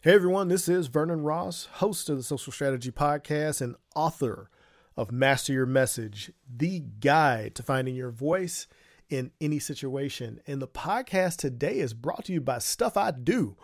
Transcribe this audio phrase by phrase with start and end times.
[0.00, 4.48] Hey everyone, this is Vernon Ross, host of the Social Strategy Podcast and author
[4.96, 8.68] of Master Your Message, the guide to finding your voice
[9.10, 10.40] in any situation.
[10.46, 13.56] And the podcast today is brought to you by Stuff I Do.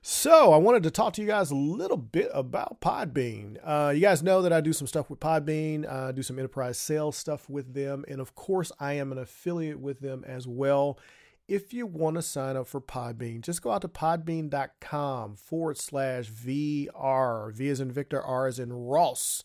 [0.00, 3.58] So, I wanted to talk to you guys a little bit about Podbean.
[3.62, 6.78] Uh, you guys know that I do some stuff with Podbean, uh, do some enterprise
[6.78, 10.98] sales stuff with them, and of course, I am an affiliate with them as well
[11.46, 16.30] if you want to sign up for Podbean, just go out to podbean.com forward slash
[16.30, 17.52] VR.
[17.52, 19.44] V is in Victor, R is in Ross.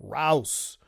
[0.00, 0.78] Rouse.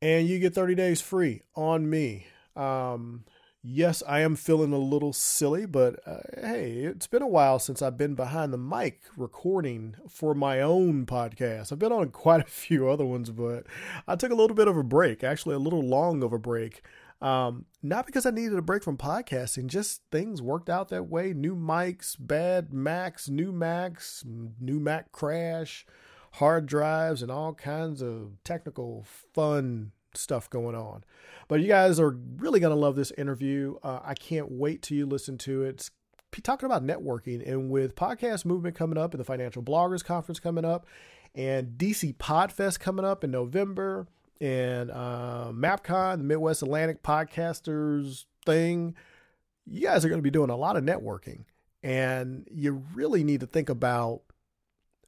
[0.00, 2.26] And you get 30 days free on me.
[2.56, 3.24] Um,
[3.62, 7.80] yes, I am feeling a little silly, but uh, hey, it's been a while since
[7.80, 11.72] I've been behind the mic recording for my own podcast.
[11.72, 13.64] I've been on quite a few other ones, but
[14.06, 16.82] I took a little bit of a break, actually, a little long of a break.
[17.22, 21.32] Um, not because I needed a break from podcasting, just things worked out that way.
[21.32, 25.86] New mics, bad Macs, new Macs, new Mac crash,
[26.32, 31.04] hard drives, and all kinds of technical fun stuff going on.
[31.46, 33.76] But you guys are really going to love this interview.
[33.84, 35.68] Uh, I can't wait till you listen to it.
[35.68, 35.90] It's
[36.42, 40.64] talking about networking and with podcast movement coming up and the financial bloggers conference coming
[40.64, 40.86] up
[41.34, 44.06] and DC Podfest coming up in November
[44.40, 48.94] and uh, MapCon, the Midwest Atlantic Podcasters thing,
[49.66, 51.44] you guys are going to be doing a lot of networking.
[51.82, 54.22] And you really need to think about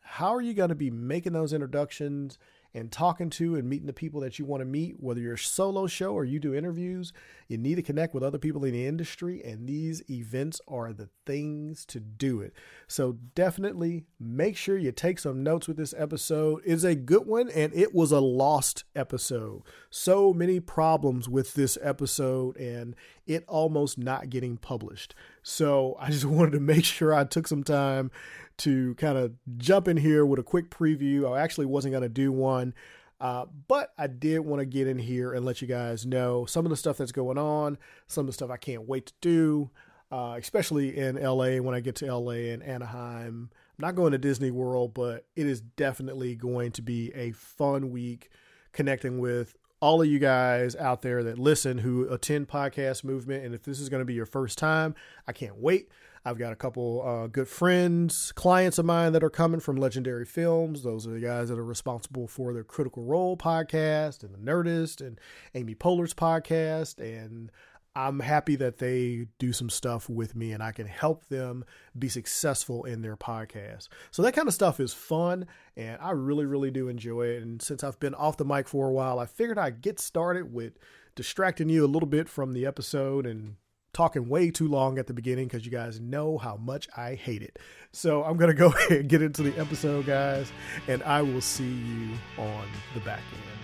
[0.01, 2.39] how are you going to be making those introductions
[2.75, 5.39] and talking to and meeting the people that you want to meet, whether you're a
[5.39, 7.13] solo show or you do interviews,
[7.47, 11.09] you need to connect with other people in the industry, and these events are the
[11.25, 12.53] things to do it.
[12.89, 16.63] So definitely make sure you take some notes with this episode.
[16.65, 19.63] It's a good one, and it was a lost episode.
[19.91, 25.15] So many problems with this episode, and it almost not getting published.
[25.43, 28.11] So I just wanted to make sure I took some time
[28.59, 31.31] to kind of jump in here with a quick preview.
[31.31, 32.75] I actually wasn't going to do one,
[33.21, 36.65] uh, but I did want to get in here and let you guys know some
[36.67, 39.71] of the stuff that's going on, some of the stuff I can't wait to do,
[40.13, 43.51] uh, especially in LA when I get to LA and Anaheim.
[43.77, 47.91] I'm not going to Disney World, but it is definitely going to be a fun
[47.91, 48.31] week
[48.73, 53.55] connecting with all of you guys out there that listen who attend podcast movement and
[53.55, 54.95] if this is going to be your first time
[55.29, 55.91] i can't wait
[56.27, 60.25] I've got a couple uh, good friends, clients of mine that are coming from Legendary
[60.25, 60.83] Films.
[60.83, 65.07] Those are the guys that are responsible for the Critical Role podcast and the Nerdist
[65.07, 65.21] and
[65.55, 66.99] Amy Poehler's podcast.
[66.99, 67.53] And
[67.97, 71.65] I'm happy that they do some stuff with me and I can help them
[71.97, 73.89] be successful in their podcast.
[74.11, 75.47] So that kind of stuff is fun
[75.77, 77.43] and I really, really do enjoy it.
[77.43, 80.53] And since I've been off the mic for a while, I figured I'd get started
[80.53, 80.77] with
[81.15, 83.57] distracting you a little bit from the episode and
[83.93, 87.43] talking way too long at the beginning because you guys know how much I hate
[87.43, 87.59] it.
[87.93, 90.53] So I'm going to go ahead and get into the episode, guys,
[90.89, 93.64] and I will see you on the back end.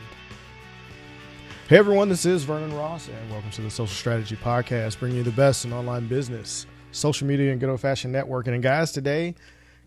[1.70, 5.22] Hey everyone, this is Vernon Ross, and welcome to the Social Strategy Podcast, bringing you
[5.22, 8.54] the best in online business, social media, and good old fashioned networking.
[8.54, 9.36] And guys, today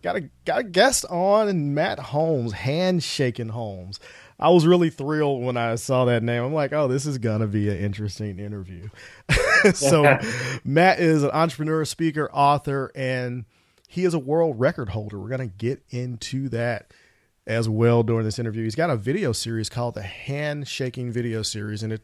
[0.01, 3.99] got a got a guest on, Matt Holmes, handshaking Holmes.
[4.39, 6.41] I was really thrilled when I saw that name.
[6.41, 8.87] I'm like, oh, this is gonna be an interesting interview.
[9.73, 10.19] so
[10.63, 13.43] Matt is an entrepreneur, speaker, author, and
[13.89, 15.19] he is a world record holder.
[15.19, 16.91] We're going to get into that
[17.45, 18.63] as well during this interview.
[18.63, 22.01] He's got a video series called the Handshaking Video Series, and it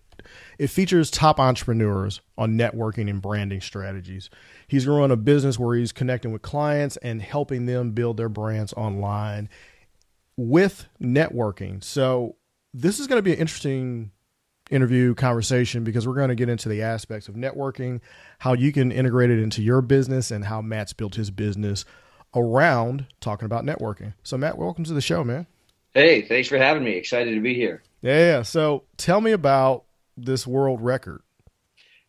[0.58, 4.30] it features top entrepreneurs on networking and branding strategies.
[4.68, 8.74] He's growing a business where he's connecting with clients and helping them build their brands
[8.74, 9.48] online
[10.36, 11.82] with networking.
[11.84, 12.36] So
[12.74, 14.12] this is going to be an interesting
[14.70, 18.02] interview conversation because we're going to get into the aspects of networking,
[18.40, 21.86] how you can integrate it into your business, and how Matt's built his business
[22.36, 24.14] around talking about networking.
[24.24, 25.48] So, Matt, welcome to the show, man.
[25.94, 26.92] Hey, thanks for having me.
[26.92, 27.84] Excited to be here.
[28.02, 28.44] Yeah.
[28.44, 29.86] So, tell me about
[30.16, 31.22] this world record.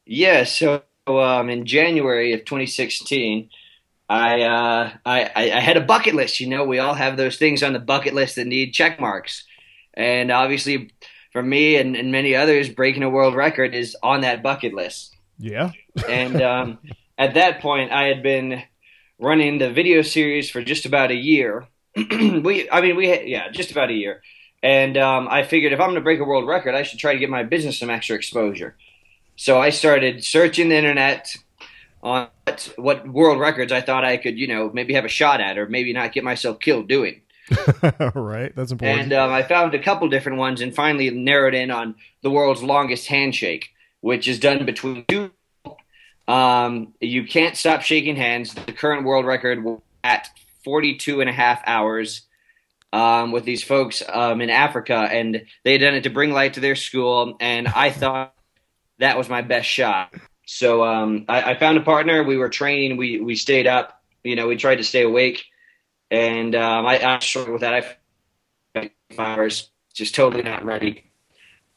[0.04, 0.44] Yeah.
[0.44, 3.50] So, um, in January of 2016,
[4.08, 6.40] I, uh, I I had a bucket list.
[6.40, 9.44] You know, we all have those things on the bucket list that need check marks,
[9.94, 10.90] and obviously
[11.32, 15.16] for me and, and many others, breaking a world record is on that bucket list.
[15.38, 15.72] Yeah.
[16.08, 16.78] and um,
[17.18, 18.62] at that point, I had been
[19.20, 21.66] running the video series for just about a year.
[21.96, 24.22] we, I mean, we, had, yeah, just about a year.
[24.62, 27.12] And um, I figured if I'm going to break a world record, I should try
[27.12, 28.76] to get my business some extra exposure.
[29.36, 31.34] So I started searching the internet
[32.02, 35.40] on what, what world records I thought I could, you know, maybe have a shot
[35.40, 37.22] at, or maybe not get myself killed doing.
[38.14, 39.00] right, that's important.
[39.00, 42.62] And um, I found a couple different ones, and finally narrowed in on the world's
[42.62, 43.70] longest handshake,
[44.00, 45.32] which is done between two.
[46.30, 48.54] Um, you can't stop shaking hands.
[48.54, 49.64] The current world record
[50.04, 50.28] at
[50.62, 52.22] 42 and a half hours
[52.92, 56.54] um, with these folks um, in Africa, and they had done it to bring light
[56.54, 57.36] to their school.
[57.40, 58.32] And I thought
[58.98, 60.14] that was my best shot.
[60.46, 62.22] So um, I, I, found a partner.
[62.22, 62.96] We were training.
[62.96, 64.00] We we stayed up.
[64.22, 65.44] You know, we tried to stay awake,
[66.12, 67.98] and um, I, I struggled with that.
[68.76, 71.10] I hours, just totally not ready.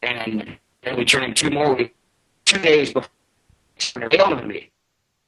[0.03, 1.95] And then we trained two more weeks,
[2.45, 3.09] two days before
[3.95, 4.71] they me,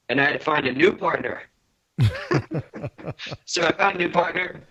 [0.09, 1.44] and I had to find a new partner.
[3.45, 4.62] so I found a new partner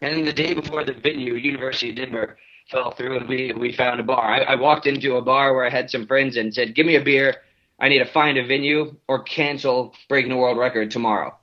[0.00, 2.38] and the day before the venue, University of Denver
[2.70, 4.32] fell through, and we we found a bar.
[4.32, 6.96] I, I walked into a bar where I had some friends and said, "Give me
[6.96, 7.36] a beer.
[7.80, 11.36] I need to find a venue or cancel breaking the world record tomorrow."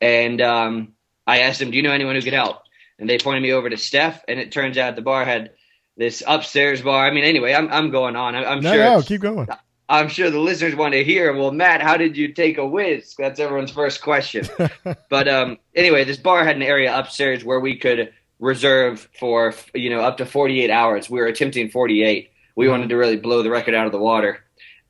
[0.00, 0.94] And um,
[1.26, 2.62] I asked them, "Do you know anyone who could help?"
[2.98, 5.52] And they pointed me over to Steph, and it turns out the bar had
[5.96, 7.06] this upstairs bar.
[7.06, 8.34] I mean, anyway, I'm I'm going on.
[8.34, 8.84] I'm, I'm no, sure.
[8.84, 9.48] No, keep going.
[9.90, 11.36] I'm sure the listeners want to hear.
[11.36, 13.16] Well, Matt, how did you take a whiz?
[13.18, 14.48] That's everyone's first question.
[15.08, 19.90] but um, anyway, this bar had an area upstairs where we could reserve for you
[19.90, 21.10] know up to 48 hours.
[21.10, 22.30] We were attempting 48.
[22.54, 24.44] We wanted to really blow the record out of the water,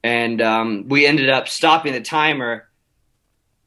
[0.05, 2.69] and um, we ended up stopping the timer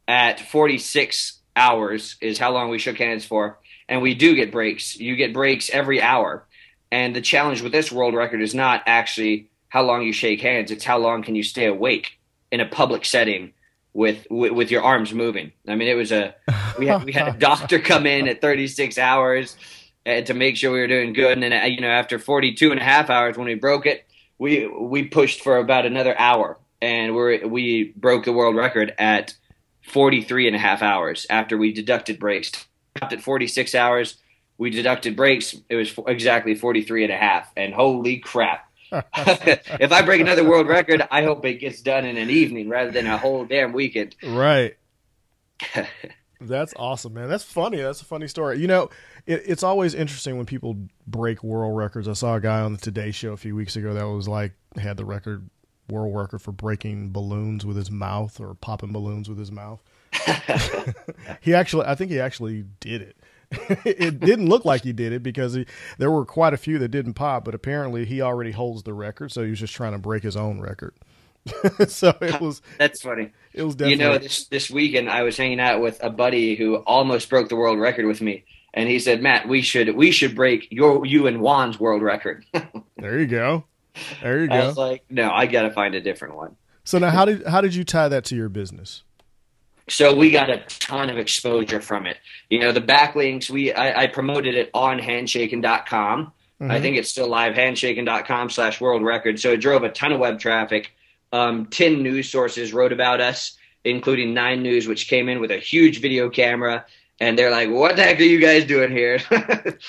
[0.07, 2.15] at 46 hours.
[2.21, 3.57] Is how long we shook hands for,
[3.89, 5.00] and we do get breaks.
[5.00, 6.45] You get breaks every hour,
[6.91, 10.70] and the challenge with this world record is not actually how long you shake hands.
[10.70, 12.20] It's how long can you stay awake
[12.52, 13.54] in a public setting
[13.92, 15.52] with with, with your arms moving.
[15.68, 16.36] I mean, it was a
[16.78, 19.58] we had we had a doctor come in at 36 hours
[20.06, 22.70] uh, to make sure we were doing good, and then uh, you know after 42
[22.70, 24.06] and a half hours when we broke it,
[24.38, 29.34] we we pushed for about another hour, and we we broke the world record at
[29.88, 32.50] 43 and a half hours after we deducted breaks.
[32.96, 34.18] Stopped At 46 hours,
[34.60, 35.56] we deducted breaks.
[35.68, 38.69] It was exactly 43 and a half, and holy crap
[39.16, 42.92] if I break another world record, I hope it gets done in an evening rather
[42.92, 44.16] than a whole damn weekend.
[44.24, 44.78] Right.
[46.42, 47.30] That's awesome, man.
[47.30, 47.78] That's funny.
[47.78, 48.60] That's a funny story.
[48.60, 48.90] You know,
[49.25, 50.75] it, it's always interesting when people
[51.07, 52.07] break world records.
[52.07, 54.51] I saw a guy on the Today Show a few weeks ago that was like
[54.75, 55.50] had the record
[55.90, 59.81] world record for breaking balloons with his mouth or popping balloons with his mouth.
[61.42, 63.18] he actually, I think he actually did it.
[63.86, 65.66] it didn't look like he did it because he,
[65.98, 69.32] there were quite a few that didn't pop, but apparently he already holds the record,
[69.32, 70.94] so he was just trying to break his own record.
[71.88, 73.32] so it was that's funny.
[73.54, 76.56] It was definitely you know this this weekend I was hanging out with a buddy
[76.56, 80.12] who almost broke the world record with me, and he said, "Matt, we should we
[80.12, 82.46] should break your you and Juan's world record."
[82.98, 83.66] there you go.
[84.22, 84.56] There you go.
[84.56, 86.56] I was like, no, I got to find a different one.
[86.84, 89.04] So now, how did how did you tie that to your business?
[89.89, 92.18] So we got a ton of exposure from it.
[92.50, 96.25] You know, the backlinks, we I, I promoted it on handshaking.com.
[96.25, 96.71] Mm-hmm.
[96.71, 99.39] I think it's still live, handshaking.com slash world record.
[99.39, 100.91] So it drove a ton of web traffic.
[101.31, 105.57] Um, 10 news sources wrote about us, including Nine News, which came in with a
[105.57, 106.85] huge video camera.
[107.19, 109.19] And they're like, what the heck are you guys doing here?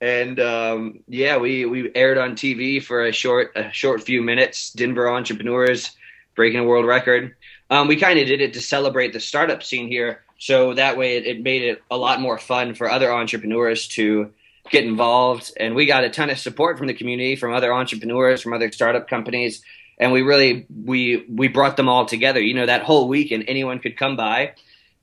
[0.00, 4.72] and um, yeah, we, we aired on TV for a short, a short few minutes.
[4.72, 5.92] Denver entrepreneurs
[6.34, 7.34] breaking a world record
[7.70, 10.22] um, we kind of did it to celebrate the startup scene here.
[10.38, 14.32] So that way it, it, made it a lot more fun for other entrepreneurs to
[14.70, 15.52] get involved.
[15.58, 18.70] And we got a ton of support from the community, from other entrepreneurs, from other
[18.70, 19.62] startup companies.
[19.98, 22.40] And we really, we, we brought them all together.
[22.40, 24.54] You know, that whole week and anyone could come by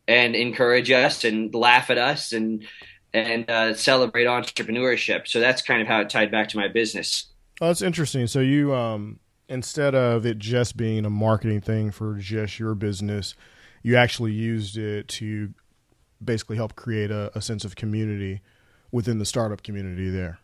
[0.07, 2.65] and encourage us and laugh at us and,
[3.13, 5.27] and uh, celebrate entrepreneurship.
[5.27, 7.25] So that's kind of how it tied back to my business.
[7.59, 8.27] Oh, that's interesting.
[8.27, 13.35] So you, um, instead of it just being a marketing thing for just your business,
[13.81, 15.53] you actually used it to
[16.23, 18.41] basically help create a, a sense of community
[18.91, 20.39] within the startup community there.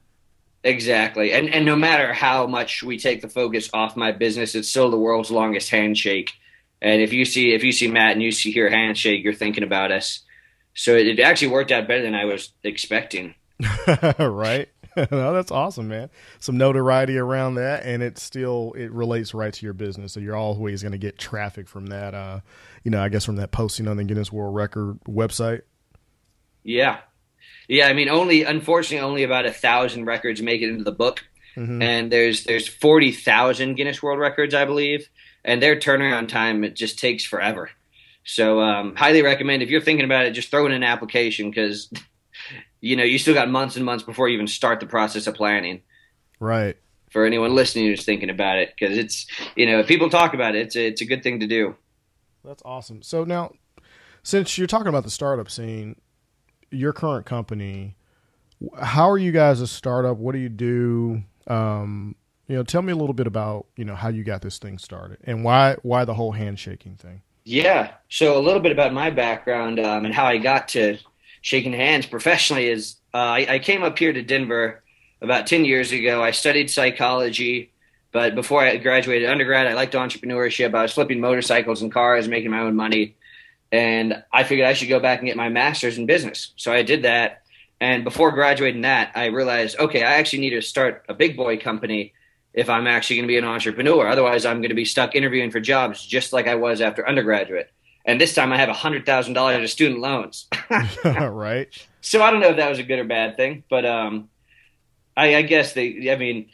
[0.64, 1.32] Exactly.
[1.32, 4.92] And and no matter how much we take the focus off my business, it's still
[4.92, 6.34] the world's longest handshake.
[6.82, 9.64] And if you see if you see Matt and you see here handshake, you're thinking
[9.64, 10.22] about us.
[10.74, 13.36] So it, it actually worked out better than I was expecting.
[14.20, 14.68] right.
[15.12, 16.10] no, that's awesome, man.
[16.40, 20.14] Some notoriety around that, and it still it relates right to your business.
[20.14, 22.14] So you're always going to get traffic from that.
[22.14, 22.40] Uh,
[22.84, 25.62] you know, I guess from that posting on the Guinness World Record website.
[26.64, 27.00] Yeah,
[27.68, 27.88] yeah.
[27.88, 31.24] I mean, only unfortunately, only about a thousand records make it into the book,
[31.56, 31.82] mm-hmm.
[31.82, 35.10] and there's there's forty thousand Guinness World Records, I believe,
[35.44, 37.70] and their turnaround time it just takes forever.
[38.24, 41.92] So, um, highly recommend if you're thinking about it, just throw in an application because
[42.82, 45.36] you know, you still got months and months before you even start the process of
[45.36, 45.82] planning.
[46.40, 46.78] Right.
[47.12, 50.56] For anyone listening who's thinking about it, because it's you know, if people talk about
[50.56, 51.76] it, it's a, it's a good thing to do.
[52.44, 53.02] That's awesome.
[53.02, 53.54] So now,
[54.24, 56.00] since you're talking about the startup scene,
[56.72, 57.96] your current company,
[58.82, 60.18] how are you guys a startup?
[60.18, 61.24] What do you do?
[61.48, 62.16] Um,
[62.48, 64.78] you know, tell me a little bit about you know how you got this thing
[64.78, 67.22] started and why why the whole handshaking thing.
[67.46, 67.94] Yeah.
[68.10, 71.00] So a little bit about my background um, and how I got to
[71.42, 74.84] shaking hands professionally is uh, I, I came up here to Denver
[75.22, 76.24] about 10 years ago.
[76.24, 77.72] I studied psychology,
[78.12, 80.74] but before I graduated undergrad, I liked entrepreneurship.
[80.74, 83.16] I was flipping motorcycles and cars, making my own money.
[83.72, 86.54] And I figured I should go back and get my master's in business.
[86.56, 87.44] So I did that.
[87.82, 91.58] And before graduating that, I realized, okay, I actually need to start a big boy
[91.58, 92.14] company
[92.54, 94.08] if I'm actually going to be an entrepreneur.
[94.08, 97.72] Otherwise, I'm going to be stuck interviewing for jobs just like I was after undergraduate.
[98.06, 100.48] And this time I have $100,000 of student loans.
[101.04, 101.88] right.
[102.02, 104.30] So I don't know if that was a good or bad thing, but um,
[105.16, 106.50] I, I guess they, I mean,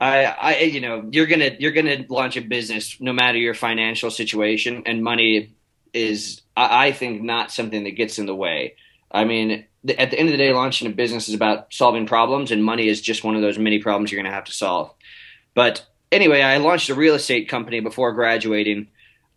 [0.00, 4.10] I, I, you know, you're gonna you're gonna launch a business no matter your financial
[4.10, 5.54] situation, and money
[5.92, 8.76] is, I, I think, not something that gets in the way.
[9.10, 9.64] I mean,
[9.98, 12.88] at the end of the day, launching a business is about solving problems, and money
[12.88, 14.92] is just one of those many problems you're gonna have to solve.
[15.54, 18.88] But anyway, I launched a real estate company before graduating.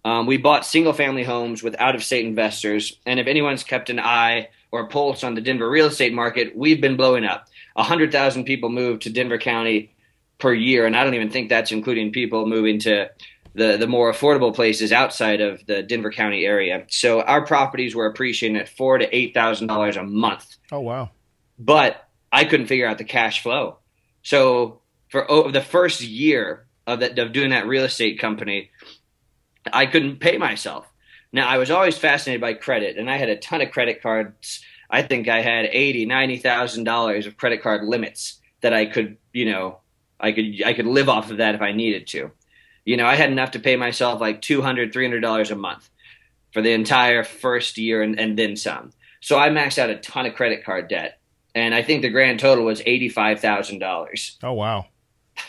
[0.03, 3.89] Um, we bought single family homes with out of state investors, and if anyone's kept
[3.89, 7.47] an eye or pulse on the Denver real estate market, we've been blowing up.
[7.75, 9.93] 100,000 people move to Denver County
[10.39, 13.09] per year, and I don't even think that's including people moving to
[13.53, 16.85] the the more affordable places outside of the Denver County area.
[16.89, 20.57] So our properties were appreciating at four to eight thousand dollars a month.
[20.71, 21.11] Oh wow!
[21.59, 23.77] But I couldn't figure out the cash flow.
[24.23, 28.71] So for oh, the first year of that of doing that real estate company,
[29.71, 30.91] I couldn't pay myself.
[31.33, 34.63] Now I was always fascinated by credit, and I had a ton of credit cards.
[34.89, 39.17] I think I had eighty, ninety thousand dollars of credit card limits that I could,
[39.33, 39.79] you know,
[40.19, 42.31] I could I could live off of that if I needed to.
[42.83, 45.55] You know, I had enough to pay myself like two hundred, three hundred dollars a
[45.55, 45.89] month
[46.51, 48.91] for the entire first year and, and then some.
[49.21, 51.19] So I maxed out a ton of credit card debt,
[51.55, 54.37] and I think the grand total was eighty five thousand dollars.
[54.43, 54.87] Oh wow!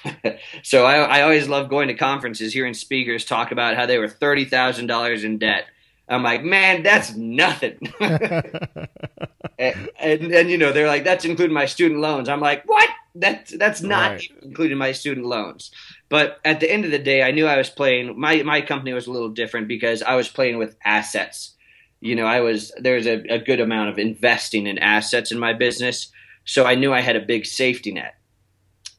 [0.63, 4.09] so I, I always love going to conferences, hearing speakers talk about how they were
[4.09, 5.65] thirty thousand dollars in debt.
[6.09, 7.79] I'm like, man, that's nothing.
[8.01, 12.29] and, and, and you know they're like, that's including my student loans.
[12.29, 12.89] I'm like, what?
[13.15, 14.31] That's that's not Right.
[14.43, 15.71] including my student loans.
[16.09, 18.19] But at the end of the day, I knew I was playing.
[18.19, 21.55] My my company was a little different because I was playing with assets.
[22.01, 25.53] You know, I was there's a, a good amount of investing in assets in my
[25.53, 26.11] business,
[26.45, 28.15] so I knew I had a big safety net.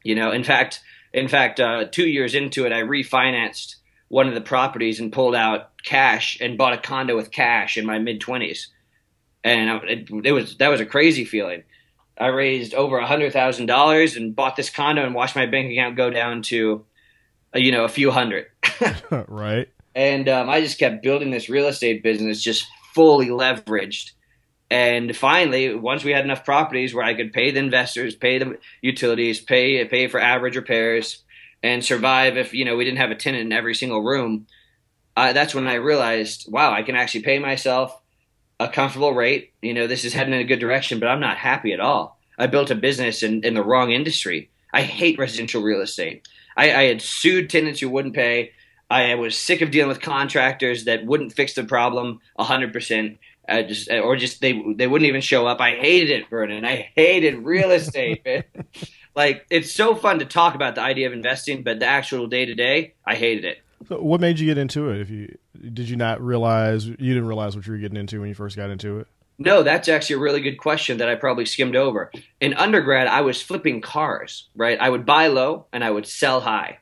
[0.04, 0.80] You know, in fact,
[1.12, 3.76] in fact, uh, two years into it, I refinanced
[4.08, 7.84] one of the properties and pulled out cash and bought a condo with cash in
[7.86, 8.68] my mid twenties,
[9.42, 11.64] and I- it, it was that was a crazy feeling.
[12.16, 15.72] I raised over a hundred thousand dollars and bought this condo and watched my bank
[15.72, 16.84] account go down to,
[17.54, 18.46] uh, you know, a few hundred.
[19.28, 19.68] right.
[19.96, 24.12] and um, I just kept building this real estate business, just fully leveraged.
[24.70, 28.58] And finally, once we had enough properties where I could pay the investors, pay the
[28.80, 31.22] utilities, pay pay for average repairs,
[31.62, 34.46] and survive if you know we didn't have a tenant in every single room,
[35.16, 38.00] uh, that's when I realized, wow, I can actually pay myself
[38.58, 39.52] a comfortable rate.
[39.62, 42.18] You know, this is heading in a good direction, but I'm not happy at all.
[42.38, 44.50] I built a business in, in the wrong industry.
[44.72, 46.26] I hate residential real estate.
[46.56, 48.52] I, I had sued tenants who wouldn't pay.
[48.90, 53.18] I was sick of dealing with contractors that wouldn't fix the problem 100%.
[53.48, 55.60] I just or just they they wouldn't even show up.
[55.60, 56.64] I hated it, Vernon.
[56.64, 58.24] I hated real estate.
[58.24, 58.44] man.
[59.14, 62.46] like it's so fun to talk about the idea of investing, but the actual day
[62.46, 63.58] to day, I hated it.
[63.88, 65.00] So what made you get into it?
[65.00, 65.36] If you
[65.72, 68.56] did you not realize you didn't realize what you were getting into when you first
[68.56, 69.06] got into it?
[69.38, 72.12] No, that's actually a really good question that I probably skimmed over.
[72.40, 74.78] In undergrad, I was flipping cars, right?
[74.80, 76.78] I would buy low and I would sell high.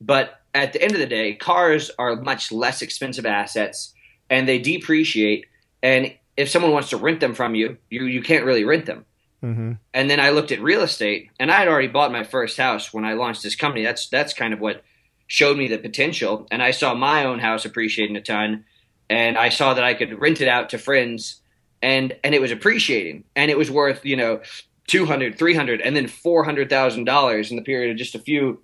[0.00, 3.92] But at the end of the day, cars are much less expensive assets
[4.30, 5.46] and they depreciate.
[5.82, 9.04] And if someone wants to rent them from you, you, you can't really rent them.
[9.42, 9.72] Mm-hmm.
[9.92, 12.92] And then I looked at real estate and I had already bought my first house
[12.92, 13.84] when I launched this company.
[13.84, 14.84] That's that's kind of what
[15.26, 16.46] showed me the potential.
[16.50, 18.64] And I saw my own house appreciating a ton
[19.10, 21.40] and I saw that I could rent it out to friends
[21.82, 24.42] and and it was appreciating and it was worth, you know,
[24.86, 28.62] 200, 300 and then $400,000 in the period of just a few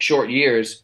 [0.00, 0.82] short years.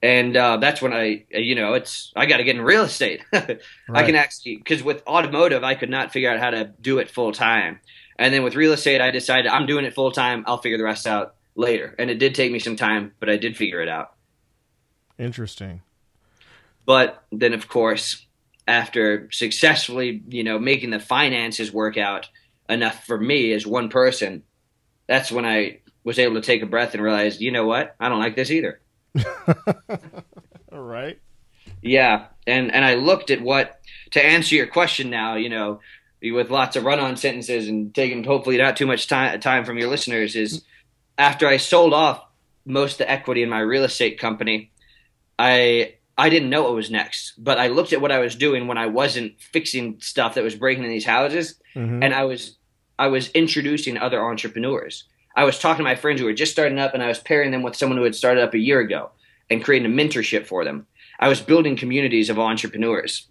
[0.00, 3.22] And uh, that's when I, you know, it's I got to get in real estate.
[3.32, 7.10] I can actually because with automotive, I could not figure out how to do it
[7.10, 7.80] full time.
[8.16, 10.44] And then with real estate, I decided I'm doing it full time.
[10.46, 11.94] I'll figure the rest out later.
[11.98, 14.14] And it did take me some time, but I did figure it out.
[15.18, 15.82] Interesting.
[16.84, 18.24] But then, of course,
[18.66, 22.28] after successfully, you know, making the finances work out
[22.68, 24.42] enough for me as one person,
[25.06, 28.08] that's when I was able to take a breath and realize, you know what, I
[28.08, 28.80] don't like this either.
[30.72, 31.18] All right.
[31.82, 33.80] Yeah, and and I looked at what
[34.12, 35.34] to answer your question now.
[35.34, 35.80] You know,
[36.22, 39.88] with lots of run-on sentences and taking hopefully not too much time time from your
[39.88, 40.64] listeners is
[41.16, 42.24] after I sold off
[42.64, 44.70] most of the equity in my real estate company,
[45.38, 48.66] I I didn't know what was next, but I looked at what I was doing
[48.66, 52.02] when I wasn't fixing stuff that was breaking in these houses, mm-hmm.
[52.02, 52.56] and I was
[52.98, 55.04] I was introducing other entrepreneurs.
[55.38, 57.52] I was talking to my friends who were just starting up, and I was pairing
[57.52, 59.12] them with someone who had started up a year ago
[59.48, 60.84] and creating a mentorship for them.
[61.20, 63.28] I was building communities of entrepreneurs,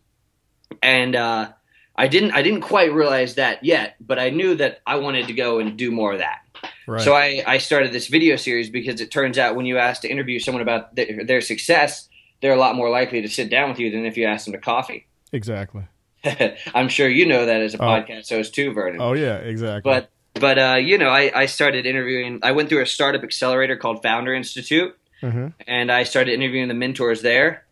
[0.82, 1.52] and uh,
[1.98, 5.34] I didn't I didn't quite realize that yet, but I knew that I wanted to
[5.34, 6.40] go and do more of that.
[6.88, 7.02] Right.
[7.02, 10.10] So I, I started this video series because it turns out when you ask to
[10.10, 12.08] interview someone about their, their success,
[12.42, 14.54] they're a lot more likely to sit down with you than if you ask them
[14.54, 15.08] to coffee.
[15.34, 15.84] Exactly.
[16.74, 17.86] I'm sure you know that as a oh.
[17.86, 19.02] podcast host too, Vernon.
[19.02, 19.92] Oh yeah, exactly.
[19.92, 22.40] But but uh, you know, I, I started interviewing.
[22.44, 25.48] I went through a startup accelerator called Founder Institute, mm-hmm.
[25.68, 27.66] and I started interviewing the mentors there.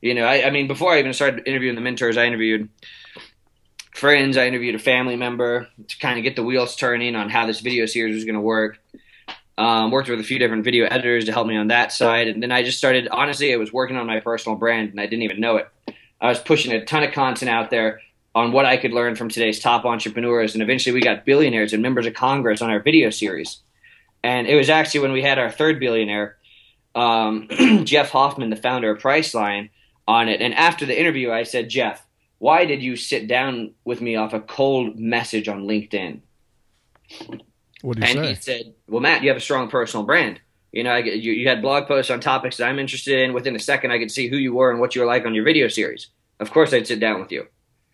[0.00, 2.68] You know, I, I mean, before I even started interviewing the mentors, I interviewed
[3.94, 4.36] friends.
[4.36, 7.60] I interviewed a family member to kind of get the wheels turning on how this
[7.60, 8.78] video series was going to work.
[9.58, 12.42] Um, worked with a few different video editors to help me on that side, and
[12.42, 13.06] then I just started.
[13.08, 15.68] Honestly, I was working on my personal brand, and I didn't even know it.
[16.20, 18.00] I was pushing a ton of content out there
[18.34, 21.82] on what I could learn from today's top entrepreneurs, and eventually we got billionaires and
[21.82, 23.58] members of Congress on our video series.
[24.24, 26.36] And it was actually when we had our third billionaire,
[26.94, 27.48] um,
[27.84, 29.70] Jeff Hoffman, the founder of Priceline,
[30.06, 30.40] on it.
[30.40, 32.06] And after the interview, I said, Jeff,
[32.38, 36.20] why did you sit down with me off a cold message on LinkedIn?
[37.82, 38.28] What did he and say?
[38.28, 40.40] he said, "Well, Matt, you have a strong personal brand.
[40.72, 43.34] You know, I, you, you had blog posts on topics that I'm interested in.
[43.34, 45.34] Within a second, I could see who you were and what you were like on
[45.34, 46.08] your video series.
[46.40, 47.46] Of course, I'd sit down with you,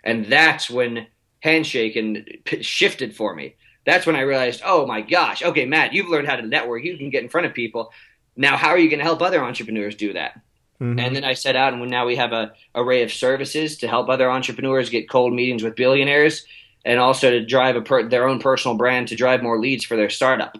[0.08, 1.06] and that's when
[1.44, 2.24] Handshaking
[2.62, 3.56] shifted for me.
[3.84, 6.82] That's when I realized, oh my gosh, okay, Matt, you've learned how to network.
[6.82, 7.92] You can get in front of people.
[8.34, 10.40] Now, how are you going to help other entrepreneurs do that?
[10.80, 10.98] Mm-hmm.
[10.98, 14.08] And then I set out, and now we have a array of services to help
[14.08, 16.46] other entrepreneurs get cold meetings with billionaires
[16.86, 19.96] and also to drive a per- their own personal brand to drive more leads for
[19.96, 20.56] their startup.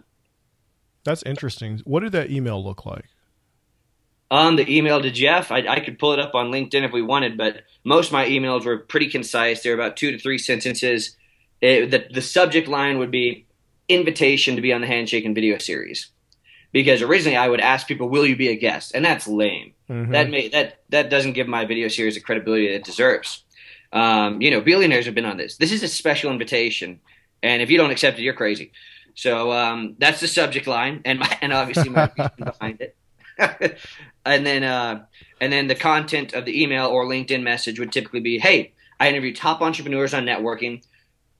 [1.05, 1.81] That's interesting.
[1.85, 3.05] What did that email look like?
[4.31, 7.01] Um, the email to Jeff, I, I, could pull it up on LinkedIn if we
[7.01, 9.63] wanted, but most of my emails were pretty concise.
[9.63, 11.17] They're about two to three sentences.
[11.61, 13.47] It, the, the subject line would be
[13.87, 16.11] invitation to be on the Handshaking video series.
[16.71, 19.73] Because originally I would ask people, "Will you be a guest?" and that's lame.
[19.89, 20.11] Mm-hmm.
[20.11, 23.43] That may that that doesn't give my video series the credibility it deserves.
[23.91, 25.57] Um, you know, billionaires have been on this.
[25.57, 26.99] This is a special invitation,
[27.41, 28.71] and if you don't accept it, you're crazy.
[29.15, 32.95] So um, that's the subject line, and my, and obviously my reason behind it.
[34.25, 35.05] and then uh,
[35.41, 39.09] and then the content of the email or LinkedIn message would typically be, "Hey, I
[39.09, 40.83] interview top entrepreneurs on networking.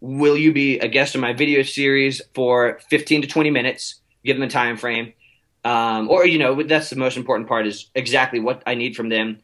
[0.02, 3.96] Will you be a guest on my video series for 15 to 20 minutes?
[4.24, 5.14] Given the time frame,
[5.64, 9.10] um, or you know, that's the most important part is exactly what I need from
[9.10, 9.40] them,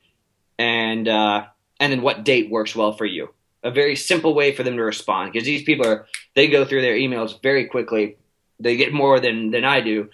[0.58, 1.46] and uh,
[1.80, 3.30] and then what date works well for you.
[3.63, 6.82] A very simple way for them to respond because these people are they go through
[6.82, 8.18] their emails very quickly.
[8.60, 10.10] They get more than than I do,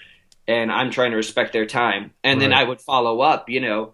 [0.47, 2.12] and I'm trying to respect their time.
[2.23, 2.49] And right.
[2.49, 3.93] then I would follow up, you know,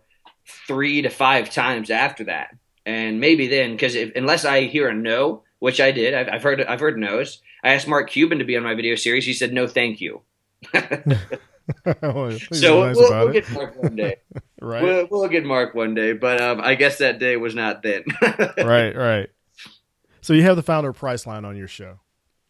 [0.67, 2.55] three to five times after that,
[2.85, 6.61] and maybe then because unless I hear a no, which I did, I've, I've heard
[6.61, 7.41] I've heard no's.
[7.63, 9.25] I asked Mark Cuban to be on my video series.
[9.25, 10.21] He said no, thank you.
[12.01, 14.17] well, so nice we'll, we'll get Mark one day.
[14.61, 14.83] right.
[14.83, 18.03] We'll, we'll, get Mark one day, but um, I guess that day was not then.
[18.57, 19.29] right, right.
[20.21, 21.99] So you have the founder of Priceline on your show.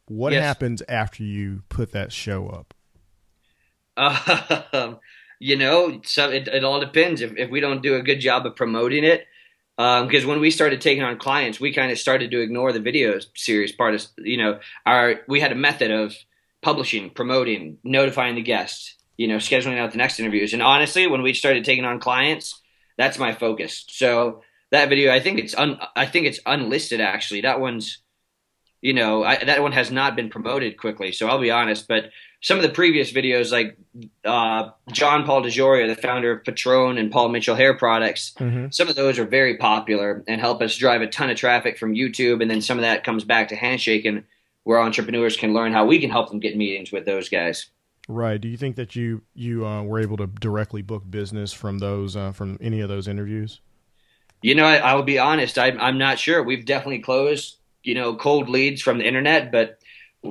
[0.08, 0.44] What yes.
[0.44, 2.74] happens after you put that show up?
[3.98, 5.00] Um,
[5.40, 7.22] you know, so it, it, all depends.
[7.22, 9.28] If, if we don't do a good job of promoting it,
[9.76, 12.80] because um, when we started taking on clients, we kind of started to ignore the
[12.80, 15.22] video series part of you know our.
[15.28, 16.16] We had a method of
[16.62, 20.54] publishing, promoting, notifying the guests, you know, scheduling out the next interviews.
[20.54, 22.62] And honestly, when we started taking on clients,
[22.98, 23.86] that's my focus.
[23.88, 27.42] So that video, I think it's un, I think it's unlisted actually.
[27.42, 28.00] That one's,
[28.82, 31.12] you know, I, that one has not been promoted quickly.
[31.12, 32.06] So I'll be honest, but
[32.42, 33.78] some of the previous videos, like
[34.24, 38.68] uh, John Paul DeJoria, the founder of Patron and Paul Mitchell Hair Products, mm-hmm.
[38.70, 41.94] some of those are very popular and help us drive a ton of traffic from
[41.94, 42.42] YouTube.
[42.42, 44.24] And then some of that comes back to Handshaking,
[44.64, 47.68] where entrepreneurs can learn how we can help them get meetings with those guys.
[48.08, 48.40] Right.
[48.40, 52.16] Do you think that you you uh, were able to directly book business from those
[52.16, 53.60] uh, from any of those interviews?
[54.42, 55.58] You know, I, will be honest.
[55.58, 56.42] I'm I'm not sure.
[56.42, 59.80] We've definitely closed you know cold leads from the internet, but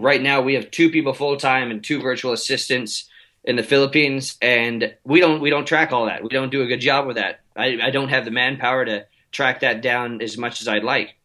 [0.00, 3.08] right now we have two people full time and two virtual assistants
[3.44, 6.22] in the Philippines, and we don't we don't track all that.
[6.22, 7.40] We don't do a good job with that.
[7.56, 11.16] I, I don't have the manpower to track that down as much as I'd like.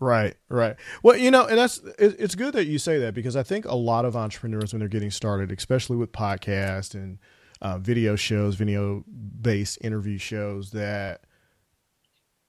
[0.00, 0.76] Right, right.
[1.02, 3.74] Well, you know, and that's it's good that you say that because I think a
[3.74, 7.18] lot of entrepreneurs when they're getting started, especially with podcasts and
[7.60, 11.22] uh, video shows, video based interview shows, that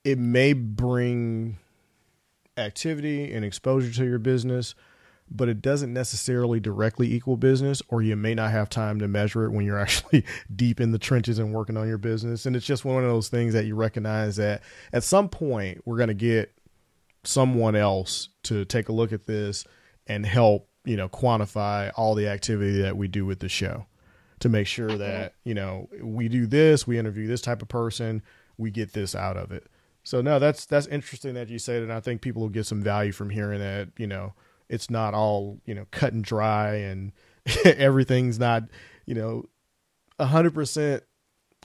[0.03, 1.57] it may bring
[2.55, 4.75] activity and exposure to your business,
[5.31, 9.45] but it doesn't necessarily directly equal business, or you may not have time to measure
[9.45, 12.45] it when you're actually deep in the trenches and working on your business.
[12.45, 14.61] And it's just one of those things that you recognize that
[14.93, 16.53] at some point we're going to get
[17.23, 19.65] someone else to take a look at this
[20.07, 23.85] and help, you know, quantify all the activity that we do with the show
[24.39, 28.23] to make sure that, you know, we do this, we interview this type of person,
[28.57, 29.67] we get this out of it.
[30.03, 31.83] So no, that's that's interesting that you say that.
[31.83, 34.33] And I think people will get some value from hearing that, you know,
[34.69, 37.11] it's not all you know cut and dry and
[37.65, 38.63] everything's not
[39.05, 39.43] you know
[40.19, 41.03] hundred percent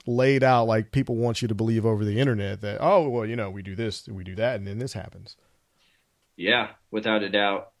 [0.07, 3.35] laid out like people want you to believe over the internet that oh well you
[3.35, 5.35] know we do this we do that and then this happens.
[6.37, 7.71] Yeah without a doubt.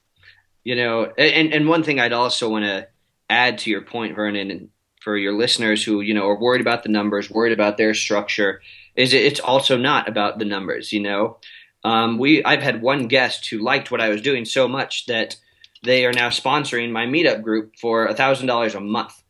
[0.63, 2.87] You know and and one thing i'd also want to
[3.29, 4.69] add to your point vernon and
[5.01, 8.61] for your listeners who you know are worried about the numbers worried about their structure
[8.95, 11.37] is it's also not about the numbers you know
[11.85, 15.37] um, we I've had one guest who liked what I was doing so much that
[15.83, 19.21] they are now sponsoring my meetup group for thousand dollars a month,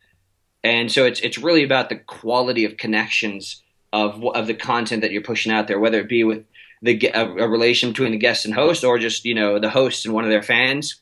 [0.63, 5.11] and so it's it's really about the quality of connections of of the content that
[5.11, 6.45] you're pushing out there, whether it be with
[6.81, 10.05] the a, a relation between the guest and host, or just you know the host
[10.05, 11.01] and one of their fans.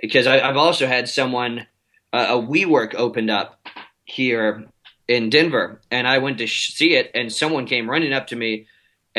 [0.00, 1.66] Because I, have also had someone
[2.14, 3.60] uh, a WeWork opened up
[4.06, 4.64] here
[5.06, 8.36] in Denver, and I went to sh- see it, and someone came running up to
[8.36, 8.68] me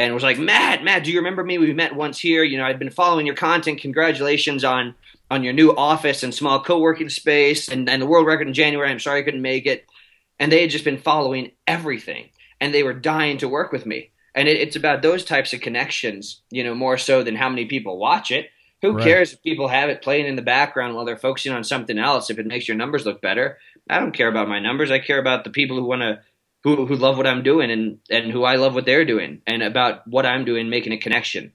[0.06, 1.58] and was like, Matt, Matt, do you remember me?
[1.58, 2.44] We met once here.
[2.44, 3.82] You know, I've been following your content.
[3.82, 4.96] Congratulations on
[5.32, 8.90] on your new office and small co-working space and, and the world record in January.
[8.90, 9.86] I'm sorry I couldn't make it.
[10.40, 14.12] And they had just been following everything and they were dying to work with me.
[14.34, 17.66] And it, it's about those types of connections, you know, more so than how many
[17.66, 18.50] people watch it.
[18.82, 19.04] Who right.
[19.04, 22.30] cares if people have it playing in the background while they're focusing on something else
[22.30, 23.58] if it makes your numbers look better?
[23.90, 24.90] I don't care about my numbers.
[24.90, 26.22] I care about the people who want to
[26.64, 29.64] who who love what I'm doing and and who I love what they're doing and
[29.64, 31.54] about what I'm doing, making a connection.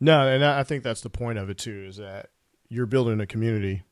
[0.00, 2.30] No, and I think that's the point of it too, is that
[2.68, 3.84] you're building a community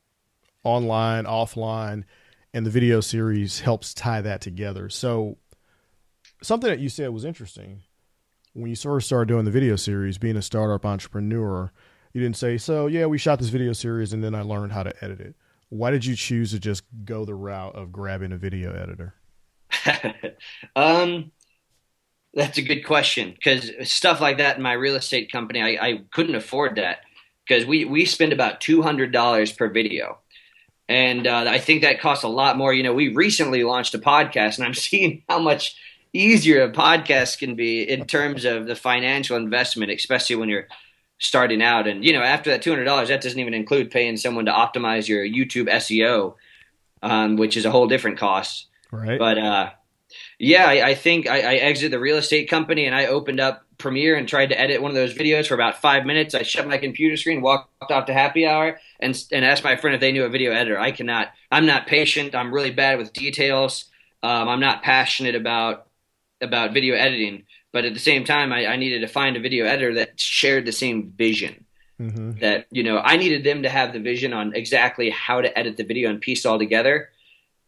[0.63, 2.03] online, offline,
[2.53, 4.89] and the video series helps tie that together.
[4.89, 5.37] So
[6.43, 7.83] something that you said was interesting
[8.53, 11.71] when you first started doing the video series, being a startup entrepreneur,
[12.13, 14.83] you didn't say, So yeah, we shot this video series and then I learned how
[14.83, 15.35] to edit it.
[15.69, 19.15] Why did you choose to just go the route of grabbing a video editor?
[20.75, 21.31] um,
[22.33, 26.01] that's a good question because stuff like that in my real estate company, I, I
[26.11, 26.99] couldn't afford that
[27.47, 30.19] because we we spend about two hundred dollars per video,
[30.87, 32.73] and uh, I think that costs a lot more.
[32.73, 35.75] You know, we recently launched a podcast, and I'm seeing how much
[36.13, 40.67] easier a podcast can be in terms of the financial investment, especially when you're
[41.19, 41.87] starting out.
[41.87, 44.51] And you know, after that two hundred dollars, that doesn't even include paying someone to
[44.51, 46.35] optimize your YouTube SEO,
[47.03, 48.67] um, which is a whole different cost.
[48.91, 49.17] Right.
[49.17, 49.69] But uh,
[50.37, 53.63] yeah, I, I think I, I, exited the real estate company and I opened up
[53.77, 56.35] Premiere and tried to edit one of those videos for about five minutes.
[56.35, 59.95] I shut my computer screen, walked off to happy hour, and and asked my friend
[59.95, 60.79] if they knew a video editor.
[60.79, 61.29] I cannot.
[61.51, 62.35] I'm not patient.
[62.35, 63.85] I'm really bad with details.
[64.21, 65.87] Um, I'm not passionate about
[66.41, 67.43] about video editing.
[67.71, 70.65] But at the same time, I, I needed to find a video editor that shared
[70.65, 71.65] the same vision.
[71.99, 72.39] Mm-hmm.
[72.39, 75.77] That you know, I needed them to have the vision on exactly how to edit
[75.77, 77.09] the video and piece all together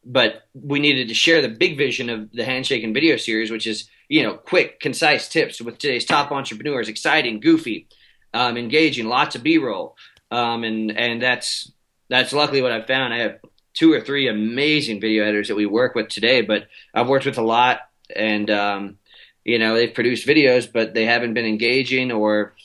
[0.05, 3.89] but we needed to share the big vision of the handshaking video series which is
[4.09, 7.87] you know quick concise tips with today's top entrepreneurs exciting goofy
[8.33, 9.95] um, engaging lots of b-roll
[10.31, 11.71] um, and and that's
[12.09, 13.13] that's luckily what i've found.
[13.13, 13.39] I have
[13.73, 17.37] two or three amazing video editors that we work with today but i've worked with
[17.37, 17.79] a lot
[18.15, 18.97] and um,
[19.43, 22.55] you know they've produced videos but they haven't been engaging or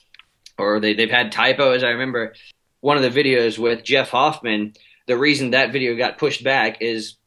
[0.60, 1.84] or they, they've had typos.
[1.84, 2.34] I remember
[2.80, 4.74] one of the videos with jeff hoffman
[5.08, 7.17] the reason that video got pushed back is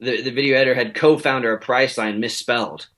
[0.00, 2.88] the, the video editor had co-founder of Priceline misspelled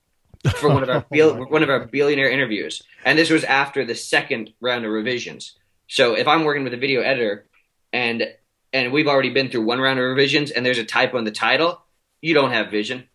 [0.55, 3.95] for one of our oh one of our billionaire interviews, and this was after the
[3.95, 5.57] second round of revisions.
[5.87, 7.45] So if I'm working with a video editor
[7.91, 8.23] and
[8.71, 11.31] and we've already been through one round of revisions and there's a typo in the
[11.31, 11.81] title,
[12.21, 13.07] you don't have vision.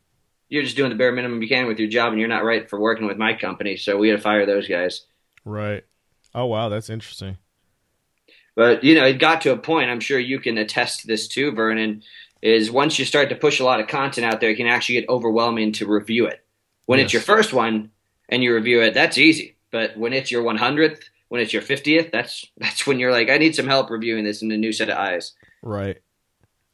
[0.48, 2.68] You're just doing the bare minimum you can with your job, and you're not right
[2.68, 3.76] for working with my company.
[3.76, 5.02] So we had to fire those guys.
[5.44, 5.84] Right.
[6.34, 7.38] Oh wow, that's interesting.
[8.54, 9.90] But you know, it got to a point.
[9.90, 12.02] I'm sure you can attest to this too, Vernon
[12.42, 15.00] is once you start to push a lot of content out there, it can actually
[15.00, 16.44] get overwhelming to review it.
[16.86, 17.06] When yes.
[17.06, 17.90] it's your first one
[18.28, 19.56] and you review it, that's easy.
[19.70, 23.38] But when it's your 100th, when it's your 50th, that's that's when you're like, I
[23.38, 25.32] need some help reviewing this in a new set of eyes.
[25.62, 25.98] Right.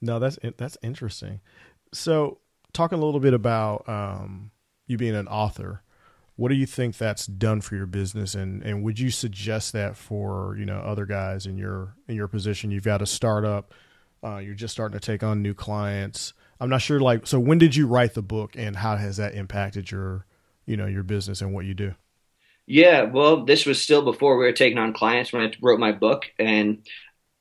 [0.00, 1.40] No, that's that's interesting.
[1.92, 2.38] So,
[2.72, 4.50] talking a little bit about um,
[4.86, 5.82] you being an author,
[6.36, 9.96] what do you think that's done for your business, and and would you suggest that
[9.96, 12.70] for you know other guys in your in your position?
[12.70, 13.72] You've got a startup
[14.24, 16.32] uh, you're just starting to take on new clients.
[16.60, 17.00] I'm not sure.
[17.00, 20.26] Like, so when did you write the book, and how has that impacted your,
[20.66, 21.94] you know, your business and what you do?
[22.66, 25.92] Yeah, well, this was still before we were taking on clients when I wrote my
[25.92, 26.82] book, and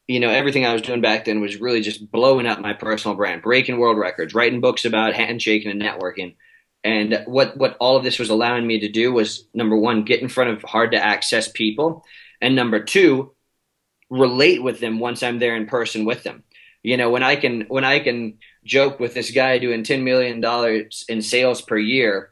[0.07, 3.15] you know, everything I was doing back then was really just blowing up my personal
[3.15, 6.35] brand, breaking world records, writing books about handshaking and networking.
[6.83, 10.21] And what, what all of this was allowing me to do was number one, get
[10.21, 12.05] in front of hard to access people.
[12.41, 13.33] And number two,
[14.09, 16.43] relate with them once I'm there in person with them.
[16.83, 20.43] You know, when I can, when I can joke with this guy doing $10 million
[21.09, 22.31] in sales per year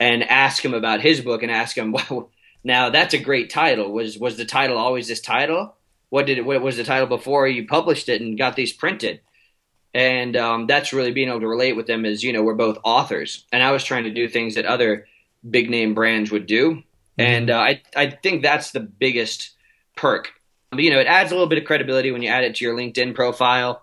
[0.00, 2.30] and ask him about his book and ask him, well,
[2.64, 3.92] now that's a great title.
[3.92, 5.74] Was, was the title always this title?
[6.10, 9.20] what did it, what was the title before you published it and got these printed
[9.94, 12.78] and um, that's really being able to relate with them is you know we're both
[12.84, 15.06] authors and i was trying to do things that other
[15.48, 17.20] big name brands would do mm-hmm.
[17.20, 19.50] and uh, I, I think that's the biggest
[19.96, 20.32] perk
[20.76, 22.76] you know it adds a little bit of credibility when you add it to your
[22.76, 23.82] linkedin profile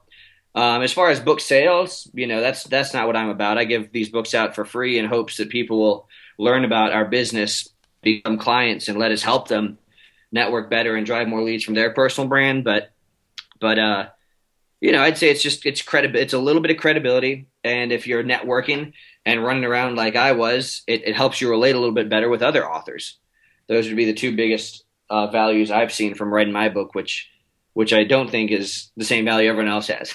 [0.56, 3.64] um, as far as book sales you know that's that's not what i'm about i
[3.66, 7.70] give these books out for free in hopes that people will learn about our business
[8.02, 9.78] become clients and let us help them
[10.32, 12.64] network better and drive more leads from their personal brand.
[12.64, 12.92] But
[13.60, 14.08] but uh,
[14.80, 16.20] you know, I'd say it's just it's credible.
[16.20, 18.94] It's a little bit of credibility, and if you're networking
[19.26, 22.30] and running around like I was, it, it helps you relate a little bit better
[22.30, 23.18] with other authors.
[23.68, 27.30] Those would be the two biggest uh, values I've seen from writing my book, which
[27.76, 30.14] which I don't think is the same value everyone else has.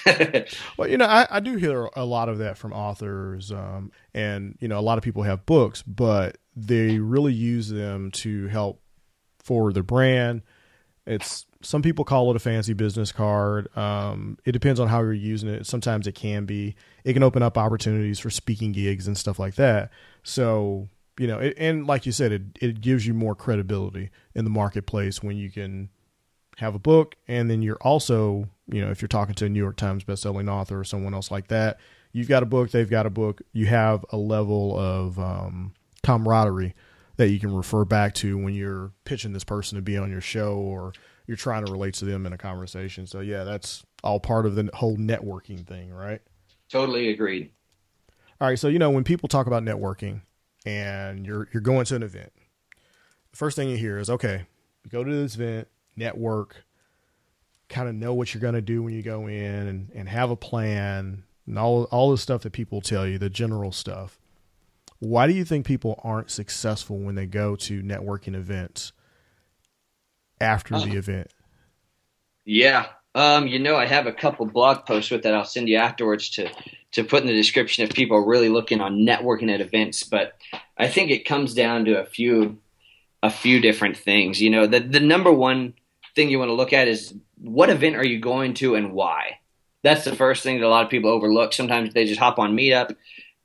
[0.77, 4.57] well, you know, I, I, do hear a lot of that from authors, um, and
[4.59, 8.81] you know, a lot of people have books, but they really use them to help
[9.43, 10.41] forward the brand.
[11.05, 13.75] It's some people call it a fancy business card.
[13.77, 15.67] Um, it depends on how you're using it.
[15.67, 16.75] Sometimes it can be.
[17.03, 19.91] It can open up opportunities for speaking gigs and stuff like that.
[20.23, 24.45] So you know, it, and like you said, it it gives you more credibility in
[24.45, 25.89] the marketplace when you can
[26.61, 29.59] have a book, and then you're also, you know, if you're talking to a New
[29.59, 31.79] York Times bestselling author or someone else like that,
[32.11, 36.75] you've got a book, they've got a book, you have a level of um, camaraderie
[37.17, 40.21] that you can refer back to when you're pitching this person to be on your
[40.21, 40.93] show or
[41.25, 43.07] you're trying to relate to them in a conversation.
[43.07, 46.21] So yeah, that's all part of the whole networking thing, right?
[46.69, 47.51] Totally agreed.
[48.39, 50.21] All right, so you know when people talk about networking
[50.63, 52.31] and you're you're going to an event,
[53.31, 54.45] the first thing you hear is okay,
[54.83, 56.65] you go to this event, network,
[57.69, 60.29] kind of know what you're going to do when you go in and, and have
[60.29, 64.19] a plan and all all the stuff that people tell you, the general stuff.
[64.99, 68.91] Why do you think people aren't successful when they go to networking events
[70.39, 71.31] after uh, the event?
[72.45, 72.87] Yeah.
[73.13, 76.29] Um, you know, I have a couple blog posts with that I'll send you afterwards
[76.31, 76.49] to
[76.91, 80.03] to put in the description if people are really looking on networking at events.
[80.03, 80.37] But
[80.77, 82.59] I think it comes down to a few
[83.23, 84.41] a few different things.
[84.41, 85.73] You know, the the number one
[86.15, 89.39] thing you want to look at is what event are you going to and why.
[89.83, 91.53] That's the first thing that a lot of people overlook.
[91.53, 92.95] Sometimes they just hop on Meetup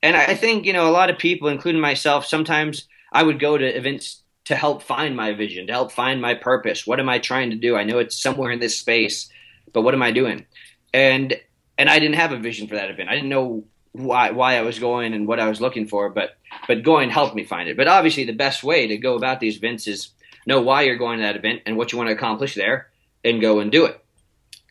[0.03, 3.57] and I think you know a lot of people, including myself, sometimes I would go
[3.57, 6.85] to events to help find my vision, to help find my purpose.
[6.85, 7.75] What am I trying to do?
[7.75, 9.29] I know it's somewhere in this space,
[9.73, 10.45] but what am I doing?
[10.93, 11.39] And
[11.77, 13.09] and I didn't have a vision for that event.
[13.09, 16.37] I didn't know why why I was going and what I was looking for, but
[16.67, 17.77] but going helped me find it.
[17.77, 20.09] But obviously, the best way to go about these events is
[20.47, 22.89] know why you're going to that event and what you want to accomplish there,
[23.23, 24.03] and go and do it.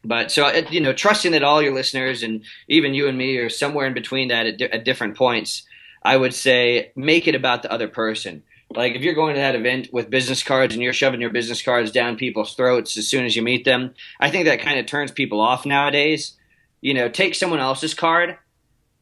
[0.05, 3.49] But so you know, trusting that all your listeners and even you and me are
[3.49, 5.63] somewhere in between that at, at different points.
[6.03, 8.45] I would say make it about the other person.
[8.71, 11.63] Like if you're going to that event with business cards and you're shoving your business
[11.63, 14.87] cards down people's throats as soon as you meet them, I think that kind of
[14.87, 16.35] turns people off nowadays.
[16.81, 18.37] You know, take someone else's card,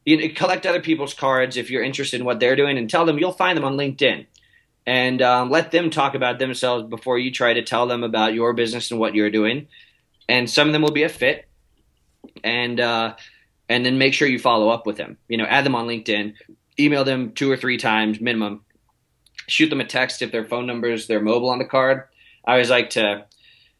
[0.05, 3.05] you know, collect other people's cards if you're interested in what they're doing, and tell
[3.05, 4.25] them you'll find them on LinkedIn,
[4.85, 8.53] and um, let them talk about themselves before you try to tell them about your
[8.53, 9.67] business and what you're doing
[10.27, 11.47] and some of them will be a fit,
[12.43, 13.15] and uh,
[13.69, 15.17] and then make sure you follow up with them.
[15.27, 16.33] You know, add them on LinkedIn,
[16.79, 18.61] email them two or three times minimum,
[19.47, 22.03] shoot them a text if their phone numbers, their mobile on the card.
[22.45, 23.25] I always like to,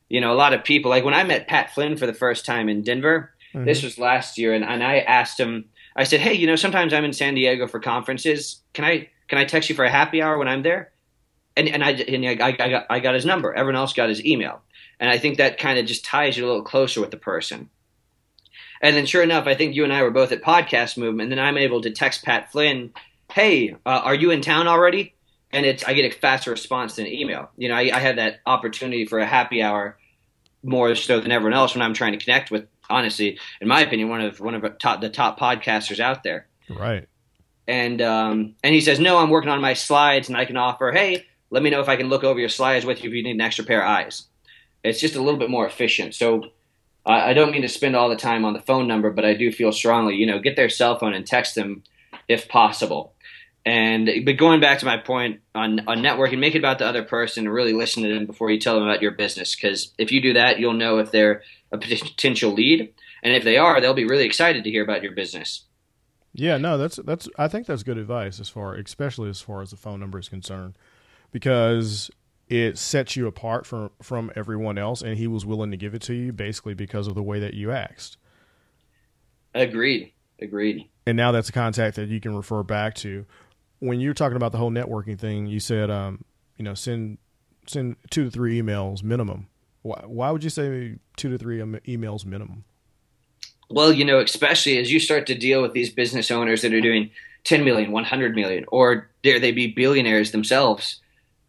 [0.09, 2.45] you know, a lot of people like when I met Pat Flynn for the first
[2.45, 3.31] time in Denver.
[3.53, 3.65] Mm-hmm.
[3.65, 5.65] This was last year, and, and I asked him.
[5.95, 8.61] I said, "Hey, you know, sometimes I'm in San Diego for conferences.
[8.73, 10.91] Can I can I text you for a happy hour when I'm there?"
[11.57, 13.53] And and I and I, I got I got his number.
[13.53, 14.61] Everyone else got his email.
[14.99, 17.69] And I think that kind of just ties you a little closer with the person.
[18.81, 21.31] And then, sure enough, I think you and I were both at Podcast Movement.
[21.31, 22.93] And then I'm able to text Pat Flynn,
[23.31, 25.13] "Hey, uh, are you in town already?"
[25.51, 27.49] And it's I get a faster response than an email.
[27.57, 29.97] You know, I, I had that opportunity for a happy hour
[30.63, 32.67] more so than everyone else when I'm trying to connect with.
[32.89, 36.47] Honestly, in my opinion, one of one of top, the top podcasters out there.
[36.69, 37.07] Right.
[37.67, 40.91] And um, and he says, "No, I'm working on my slides, and I can offer.
[40.91, 43.23] Hey, let me know if I can look over your slides with you if you
[43.23, 44.27] need an extra pair of eyes."
[44.85, 46.15] it's just a little bit more efficient.
[46.15, 46.43] So
[47.05, 49.51] I don't mean to spend all the time on the phone number, but I do
[49.51, 51.83] feel strongly, you know, get their cell phone and text them
[52.27, 53.13] if possible.
[53.63, 57.03] And but going back to my point on, on networking, make it about the other
[57.03, 59.55] person and really listen to them before you tell them about your business.
[59.55, 62.93] Because if you do that, you'll know if they're a potential lead.
[63.23, 65.63] And if they are, they'll be really excited to hear about your business.
[66.33, 69.71] Yeah, no, that's that's I think that's good advice as far especially as far as
[69.71, 70.75] the phone number is concerned
[71.35, 72.09] because
[72.47, 76.01] it sets you apart from from everyone else and he was willing to give it
[76.01, 78.15] to you basically because of the way that you asked.
[79.53, 80.13] Agreed.
[80.39, 80.87] Agreed.
[81.05, 83.25] And now that's a contact that you can refer back to.
[83.79, 86.23] When you're talking about the whole networking thing, you said um,
[86.55, 87.17] you know, send
[87.67, 89.47] send 2 to 3 emails minimum.
[89.81, 92.63] Why, why would you say 2 to 3 emails minimum?
[93.69, 96.79] Well, you know, especially as you start to deal with these business owners that are
[96.79, 97.11] doing
[97.43, 101.01] 10 million, 100 million, or dare they be billionaires themselves,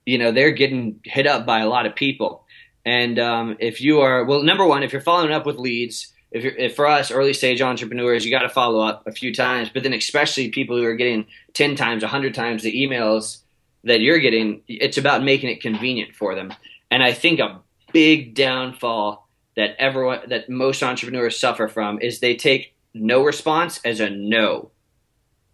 [0.07, 2.47] you know, they're getting hit up by a lot of people.
[2.85, 6.45] And um, if you are, well, number one, if you're following up with leads, if
[6.45, 9.69] you're, if for us early stage entrepreneurs, you got to follow up a few times,
[9.69, 13.38] but then especially people who are getting 10 times, 100 times the emails
[13.85, 16.53] that you're getting, it's about making it convenient for them.
[16.90, 17.61] And I think a
[17.92, 24.01] big downfall that everyone that most entrepreneurs suffer from is they take no response as
[24.01, 24.71] a no.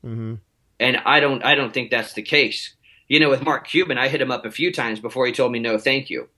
[0.05, 0.35] Mm-hmm.
[0.81, 2.75] And I don't I don't think that's the case.
[3.13, 5.53] You know, with Mark Cuban, I hit him up a few times before he told
[5.53, 6.31] me no, thank you.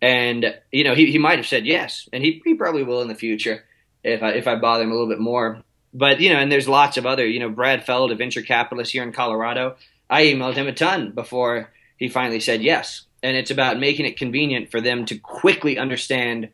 [0.00, 3.08] And you know, he, he might have said yes, and he, he probably will in
[3.08, 3.64] the future
[4.04, 5.64] if I if I bother him a little bit more.
[5.92, 8.92] But you know, and there's lots of other, you know, Brad Feld, a venture capitalist
[8.92, 9.78] here in Colorado.
[10.08, 13.02] I emailed him a ton before he finally said yes.
[13.20, 16.50] And it's about making it convenient for them to quickly understand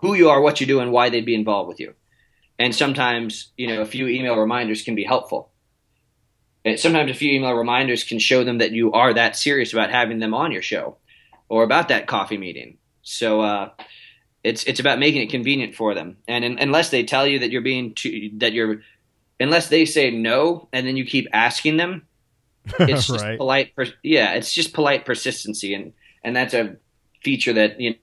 [0.00, 1.94] who you are, what you do, and why they'd be involved with you.
[2.58, 5.48] And sometimes, you know, a few email reminders can be helpful.
[6.66, 9.90] And sometimes a few email reminders can show them that you are that serious about
[9.90, 10.96] having them on your show
[11.48, 12.78] or about that coffee meeting.
[13.02, 13.70] So uh,
[14.42, 16.16] it's it's about making it convenient for them.
[16.26, 18.82] And in, unless they tell you that you're being too, that you're
[19.38, 22.08] unless they say no and then you keep asking them,
[22.80, 23.38] it's just right.
[23.38, 23.72] polite.
[24.02, 25.92] Yeah, it's just polite persistency, and
[26.24, 26.78] and that's a
[27.22, 27.94] feature that you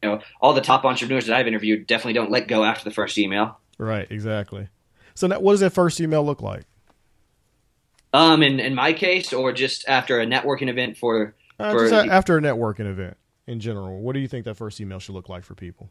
[0.00, 2.94] you know, all the top entrepreneurs that I've interviewed definitely don't let go after the
[2.94, 3.58] first email.
[3.78, 4.68] Right, exactly.
[5.14, 6.64] So, now, what does that first email look like?
[8.12, 12.08] Um, in in my case, or just after a networking event for, uh, for just
[12.08, 14.00] after a networking event in general.
[14.00, 15.90] What do you think that first email should look like for people?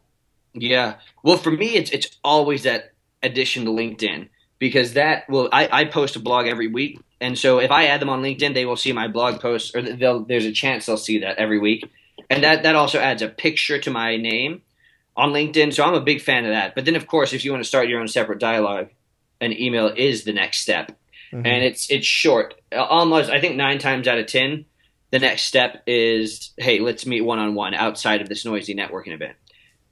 [0.53, 4.29] Yeah, well, for me, it's it's always that addition to LinkedIn
[4.59, 8.01] because that will I, I post a blog every week, and so if I add
[8.01, 10.97] them on LinkedIn, they will see my blog posts, or they'll there's a chance they'll
[10.97, 11.89] see that every week
[12.31, 14.61] and that that also adds a picture to my name
[15.15, 15.73] on LinkedIn.
[15.73, 16.75] So I'm a big fan of that.
[16.75, 18.89] But then, of course, if you want to start your own separate dialogue,
[19.41, 20.97] an email is the next step,
[21.31, 21.45] mm-hmm.
[21.45, 22.55] and it's it's short.
[22.71, 24.65] Almost, I think nine times out of ten,
[25.11, 29.13] the next step is, hey, let's meet one on one outside of this noisy networking
[29.13, 29.35] event.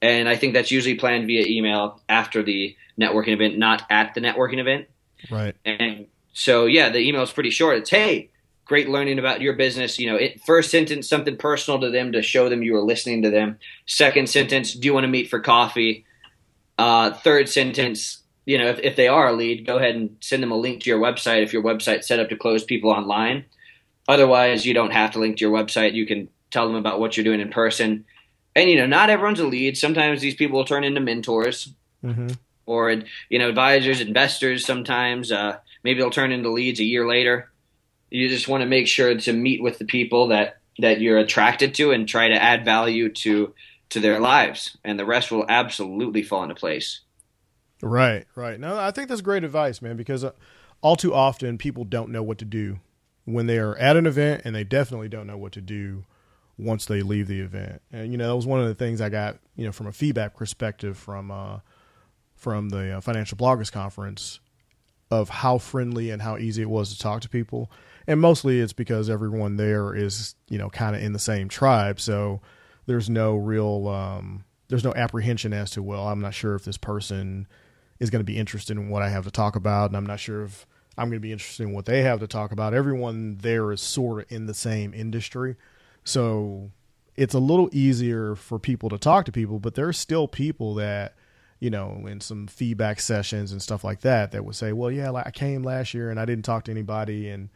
[0.01, 4.21] And I think that's usually planned via email after the networking event, not at the
[4.21, 4.87] networking event.
[5.29, 5.55] Right.
[5.65, 7.79] And so, yeah, the email is pretty short.
[7.79, 8.29] It's, hey,
[8.63, 9.99] great learning about your business.
[9.99, 13.23] You know, it, first sentence, something personal to them to show them you were listening
[13.23, 13.59] to them.
[13.87, 16.05] Second sentence, do you want to meet for coffee?
[16.77, 20.41] Uh, third sentence, you know, if, if they are a lead, go ahead and send
[20.41, 23.45] them a link to your website if your website's set up to close people online.
[24.07, 25.93] Otherwise, you don't have to link to your website.
[25.93, 28.05] You can tell them about what you're doing in person.
[28.55, 29.77] And, you know, not everyone's a lead.
[29.77, 31.71] Sometimes these people will turn into mentors
[32.03, 32.29] mm-hmm.
[32.65, 35.31] or, you know, advisors, investors sometimes.
[35.31, 37.51] Uh, maybe they'll turn into leads a year later
[38.09, 41.75] you just want to make sure to meet with the people that that you're attracted
[41.75, 43.53] to and try to add value to
[43.89, 47.01] to their lives and the rest will absolutely fall into place
[47.81, 48.59] right right.
[48.59, 50.31] Now i think that's great advice man because uh,
[50.81, 52.79] all too often people don't know what to do
[53.25, 56.03] when they are at an event and they definitely don't know what to do
[56.57, 57.81] once they leave the event.
[57.91, 59.91] And you know that was one of the things i got you know from a
[59.91, 61.59] feedback perspective from uh
[62.35, 64.39] from the uh, financial bloggers conference
[65.11, 67.69] of how friendly and how easy it was to talk to people.
[68.07, 71.99] And mostly it's because everyone there is you know kind of in the same tribe
[71.99, 72.41] so
[72.85, 76.77] there's no real um, there's no apprehension as to well i'm not sure if this
[76.77, 77.47] person
[77.99, 80.19] is going to be interested in what i have to talk about and i'm not
[80.19, 80.65] sure if
[80.97, 83.81] i'm going to be interested in what they have to talk about everyone there is
[83.81, 85.55] sort of in the same industry
[86.03, 86.71] so
[87.15, 91.15] it's a little easier for people to talk to people but there's still people that
[91.61, 95.11] you know, in some feedback sessions and stuff like that, that would say, well, yeah,
[95.11, 97.49] I came last year and I didn't talk to anybody and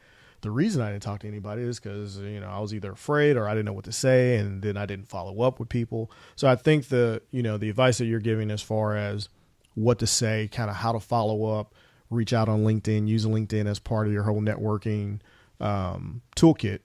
[0.43, 3.37] the reason I didn't talk to anybody is because you know I was either afraid
[3.37, 6.11] or I didn't know what to say, and then I didn't follow up with people.
[6.35, 9.29] So I think the you know the advice that you're giving as far as
[9.75, 11.73] what to say, kind of how to follow up,
[12.09, 15.19] reach out on LinkedIn, use LinkedIn as part of your whole networking
[15.59, 16.79] um, toolkit,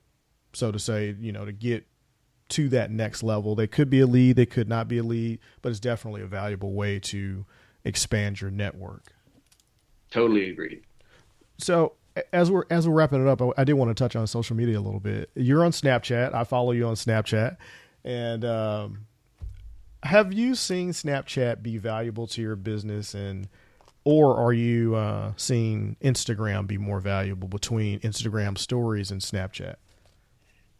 [0.52, 1.86] so to say, you know, to get
[2.50, 3.54] to that next level.
[3.54, 6.26] They could be a lead, they could not be a lead, but it's definitely a
[6.26, 7.44] valuable way to
[7.84, 9.12] expand your network.
[10.10, 10.82] Totally agree.
[11.58, 11.94] So
[12.32, 14.56] as we're as we're wrapping it up, I, I did want to touch on social
[14.56, 15.30] media a little bit.
[15.34, 16.34] You're on Snapchat.
[16.34, 17.56] I follow you on Snapchat,
[18.04, 19.06] and um,
[20.02, 23.48] have you seen Snapchat be valuable to your business and
[24.04, 29.74] or are you uh, seeing Instagram be more valuable between Instagram stories and Snapchat?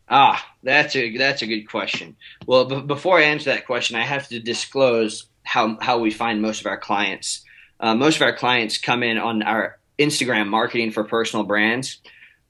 [0.09, 2.17] Ah, that's a that's a good question.
[2.47, 6.41] Well, b- before I answer that question, I have to disclose how how we find
[6.41, 7.45] most of our clients.
[7.81, 12.01] Uh, most of our clients come in on our Instagram marketing for personal brands,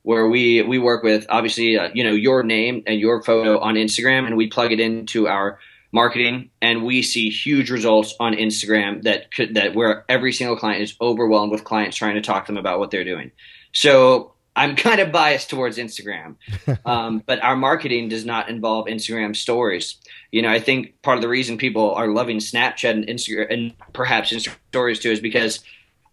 [0.02, 3.74] where we we work with obviously uh, you know your name and your photo on
[3.74, 5.58] Instagram, and we plug it into our
[5.92, 10.82] marketing, and we see huge results on Instagram that could that where every single client
[10.82, 13.30] is overwhelmed with clients trying to talk to them about what they're doing.
[13.72, 16.36] So I'm kind of biased towards Instagram,
[16.84, 19.96] um, but our marketing does not involve Instagram stories.
[20.30, 23.74] You know, I think part of the reason people are loving Snapchat and Instagram and
[23.92, 25.60] perhaps Instagram stories too is because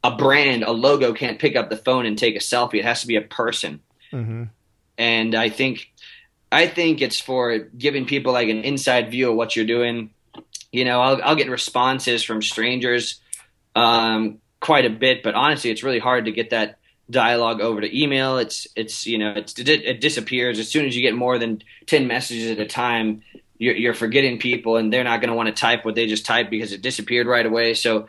[0.06, 2.76] a brand, a logo can't pick up the phone and take a selfie.
[2.76, 3.82] It has to be a person.
[4.14, 4.44] Mm-hmm.
[4.98, 5.92] And I think,
[6.56, 10.12] I think it's for giving people like an inside view of what you're doing.
[10.72, 13.20] You know, I'll, I'll get responses from strangers
[13.76, 16.78] um, quite a bit, but honestly, it's really hard to get that
[17.10, 18.38] dialogue over to email.
[18.38, 22.08] It's it's you know it's it disappears as soon as you get more than ten
[22.08, 23.22] messages at a time.
[23.58, 26.26] You're, you're forgetting people, and they're not going to want to type what they just
[26.26, 27.74] typed because it disappeared right away.
[27.74, 28.08] So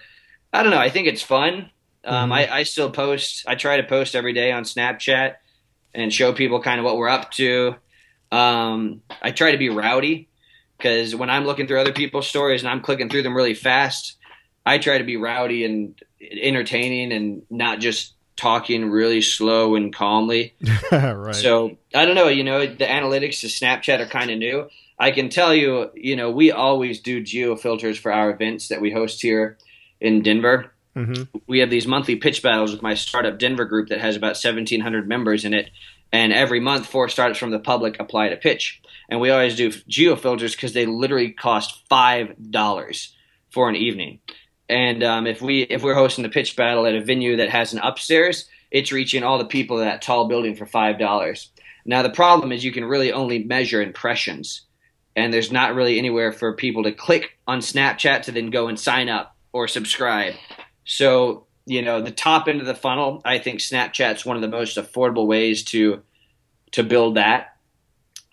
[0.53, 0.79] I don't know.
[0.79, 1.71] I think it's fun.
[2.05, 2.33] Um, mm-hmm.
[2.33, 3.45] I, I still post.
[3.49, 5.35] I try to post every day on Snapchat
[5.95, 7.75] and show people kind of what we're up to.
[8.33, 10.29] Um, I try to be rowdy
[10.77, 14.17] because when I'm looking through other people's stories and I'm clicking through them really fast,
[14.65, 20.55] I try to be rowdy and entertaining and not just talking really slow and calmly.
[20.93, 21.35] right.
[21.35, 22.29] So I don't know.
[22.29, 24.69] You know, the analytics to Snapchat are kind of new.
[24.99, 28.81] I can tell you, you know, we always do geo filters for our events that
[28.81, 29.59] we host here
[30.01, 30.73] in Denver.
[30.95, 31.39] Mm-hmm.
[31.47, 35.07] We have these monthly pitch battles with my startup Denver group that has about 1,700
[35.07, 35.71] members in it.
[36.13, 38.81] And every month, four startups from the public apply to pitch.
[39.09, 43.09] And we always do geo filters because they literally cost $5
[43.51, 44.21] for an evening.
[44.69, 47.73] And um, if we if we're hosting a pitch battle at a venue that has
[47.73, 51.51] an upstairs, it's reaching all the people in that tall building for five dollars.
[51.85, 54.63] Now the problem is you can really only measure impressions,
[55.15, 58.79] and there's not really anywhere for people to click on Snapchat to then go and
[58.79, 60.35] sign up or subscribe.
[60.85, 64.49] So you know the top end of the funnel, I think Snapchat's one of the
[64.49, 66.03] most affordable ways to
[66.73, 67.57] to build that.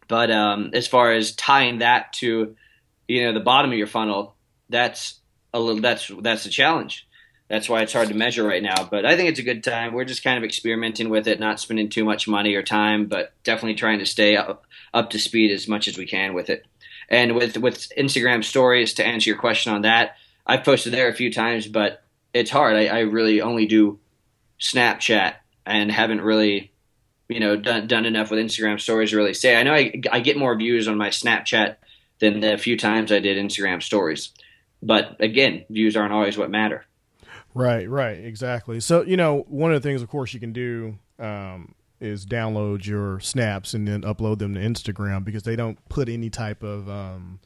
[0.07, 2.55] But um, as far as tying that to
[3.07, 4.35] you know the bottom of your funnel,
[4.69, 5.19] that's
[5.53, 7.07] a little that's that's the challenge.
[7.49, 8.87] That's why it's hard to measure right now.
[8.89, 9.93] But I think it's a good time.
[9.93, 13.33] We're just kind of experimenting with it, not spending too much money or time, but
[13.43, 16.65] definitely trying to stay up, up to speed as much as we can with it.
[17.09, 20.15] And with with Instagram stories, to answer your question on that,
[20.47, 22.03] I've posted there a few times, but
[22.33, 22.75] it's hard.
[22.75, 23.99] I, I really only do
[24.59, 26.71] Snapchat and haven't really,
[27.29, 29.55] you know, done done enough with Instagram stories to really say.
[29.55, 31.75] I know I, I get more views on my Snapchat
[32.19, 34.31] than the few times I did Instagram stories.
[34.81, 36.85] But again, views aren't always what matter.
[37.53, 38.79] Right, right, exactly.
[38.79, 42.85] So, you know, one of the things, of course, you can do um, is download
[42.85, 46.89] your snaps and then upload them to Instagram because they don't put any type of
[46.89, 47.39] um,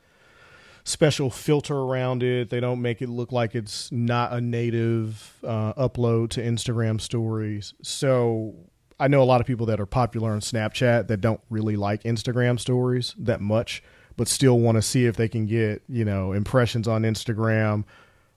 [0.87, 2.49] special filter around it.
[2.49, 7.73] They don't make it look like it's not a native uh, upload to Instagram stories.
[7.81, 8.55] So,
[8.99, 12.01] I know a lot of people that are popular on Snapchat that don't really like
[12.03, 13.83] Instagram stories that much
[14.17, 17.85] but still want to see if they can get you know impressions on Instagram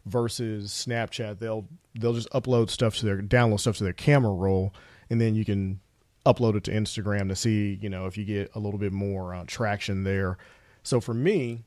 [0.06, 1.38] versus Snapchat.
[1.40, 1.66] They'll
[1.98, 4.72] they'll just upload stuff to their download stuff to their camera roll,
[5.08, 5.80] and then you can
[6.26, 9.34] upload it to Instagram to see you know if you get a little bit more
[9.34, 10.38] uh, traction there.
[10.82, 11.64] So for me,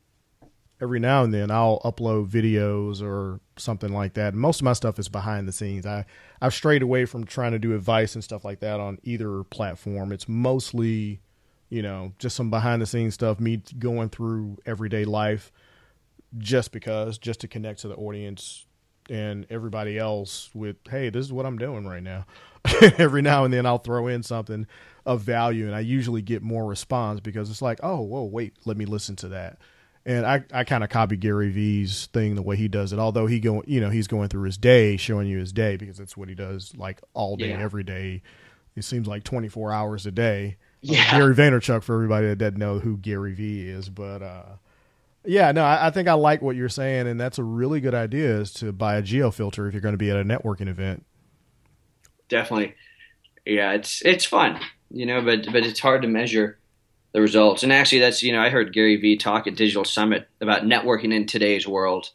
[0.81, 4.33] every now and then I'll upload videos or something like that.
[4.33, 5.85] Most of my stuff is behind the scenes.
[5.85, 6.05] I
[6.41, 10.11] I've strayed away from trying to do advice and stuff like that on either platform.
[10.11, 11.21] It's mostly
[11.73, 15.51] you know, just some behind the scenes stuff, me going through everyday life
[16.37, 18.67] just because, just to connect to the audience
[19.09, 22.27] and everybody else with, hey, this is what I'm doing right now.
[22.99, 24.67] Every now and then I'll throw in something
[25.03, 28.77] of value and I usually get more response because it's like, oh, whoa, wait, let
[28.77, 29.57] me listen to that.
[30.05, 32.99] And I, I kind of copy Gary Vee's thing the way he does it.
[32.99, 35.97] Although he going, you know, he's going through his day, showing you his day because
[35.97, 37.59] that's what he does, like all day, yeah.
[37.59, 38.21] every day.
[38.75, 41.17] It seems like 24 hours a day yeah.
[41.17, 44.43] Gary Vaynerchuk for everybody that doesn't know who Gary Vee is, but uh,
[45.23, 47.95] yeah, no, I, I, think I like what you're saying, and that's a really good
[47.95, 50.67] idea is to buy a geo filter if you're going to be at a networking
[50.67, 51.05] event.
[52.27, 52.75] Definitely,
[53.45, 54.59] yeah, it's it's fun,
[54.91, 56.59] you know, but but it's hard to measure
[57.13, 57.63] the results.
[57.63, 61.13] And actually, that's you know, I heard Gary Vee talk at Digital Summit about networking
[61.13, 62.09] in today's world,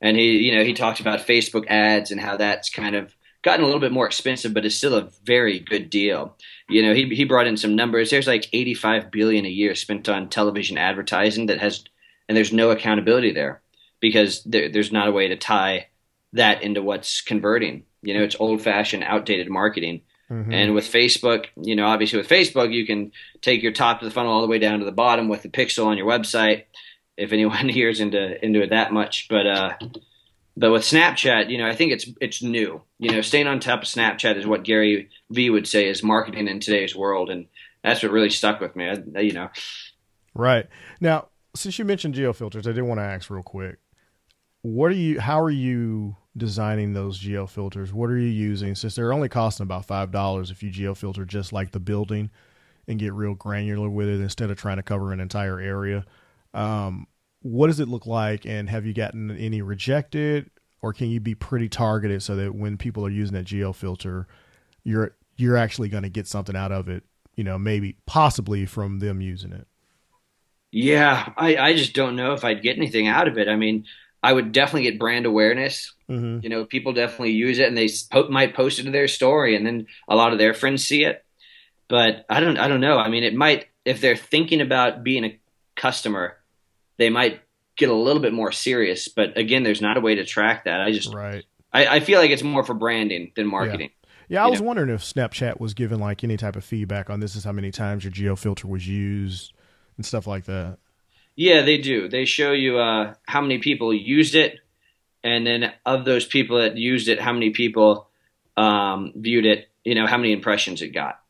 [0.00, 3.62] and he you know he talked about Facebook ads and how that's kind of gotten
[3.62, 6.36] a little bit more expensive, but it's still a very good deal.
[6.68, 8.10] You know, he he brought in some numbers.
[8.10, 11.84] There's like 85 billion a year spent on television advertising that has,
[12.28, 13.62] and there's no accountability there.
[14.00, 15.88] because there, there's not a way to tie
[16.32, 17.84] that into what's converting.
[18.02, 20.02] You know, it's old fashioned, outdated marketing.
[20.30, 20.52] Mm-hmm.
[20.52, 24.10] And with Facebook, you know, obviously with Facebook, you can take your top of the
[24.10, 26.64] funnel all the way down to the bottom with the pixel on your website.
[27.16, 29.74] If anyone hears into into it that much, but uh,
[30.56, 32.82] but with Snapchat, you know, I think it's it's new.
[32.98, 36.48] You know, staying on top of Snapchat is what Gary Vee would say is marketing
[36.48, 37.46] in today's world, and
[37.82, 38.88] that's what really stuck with me.
[38.88, 39.48] I, you know,
[40.34, 40.66] right
[41.00, 43.78] now, since you mentioned geo filters, I did want to ask real quick
[44.62, 48.74] what are you how are you designing those geo filters what are you using?
[48.74, 52.30] Since they're only costing about five dollars if you geo filter just like the building
[52.88, 56.04] and get real granular with it instead of trying to cover an entire area.
[56.54, 57.06] Um,
[57.42, 60.50] what does it look like and have you gotten any rejected?
[60.82, 64.26] Or can you be pretty targeted so that when people are using that geo filter
[64.84, 67.04] you're you're actually going to get something out of it
[67.36, 69.66] you know maybe possibly from them using it?
[70.70, 73.48] Yeah I, I just don't know if i'd get anything out of it.
[73.48, 73.84] I mean
[74.22, 75.94] I would definitely get brand awareness.
[76.08, 76.40] Mm-hmm.
[76.42, 79.56] You know, people definitely use it, and they po- might post it to their story,
[79.56, 81.24] and then a lot of their friends see it.
[81.88, 82.98] But I don't, I don't know.
[82.98, 85.38] I mean, it might if they're thinking about being a
[85.74, 86.36] customer,
[86.98, 87.40] they might
[87.76, 89.08] get a little bit more serious.
[89.08, 90.82] But again, there's not a way to track that.
[90.82, 91.44] I just, right.
[91.72, 93.90] I, I feel like it's more for branding than marketing.
[93.90, 93.94] Yeah.
[94.30, 94.66] Yeah, I was know?
[94.66, 97.70] wondering if Snapchat was given like any type of feedback on this is how many
[97.70, 99.54] times your geo filter was used
[99.96, 100.76] and stuff like that.
[101.38, 102.08] Yeah, they do.
[102.08, 104.58] They show you uh, how many people used it,
[105.22, 108.08] and then of those people that used it, how many people
[108.56, 109.68] um, viewed it.
[109.84, 111.20] You know, how many impressions it got.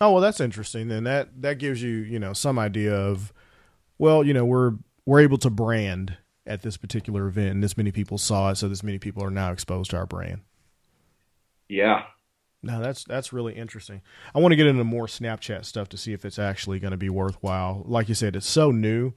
[0.00, 0.88] Oh well, that's interesting.
[0.88, 3.30] Then that that gives you you know some idea of,
[3.98, 4.72] well, you know, we're
[5.04, 8.70] we're able to brand at this particular event, and this many people saw it, so
[8.70, 10.40] this many people are now exposed to our brand.
[11.68, 12.04] Yeah.
[12.62, 14.00] No, that's that's really interesting.
[14.34, 16.96] I want to get into more Snapchat stuff to see if it's actually going to
[16.96, 17.82] be worthwhile.
[17.86, 19.12] Like you said, it's so new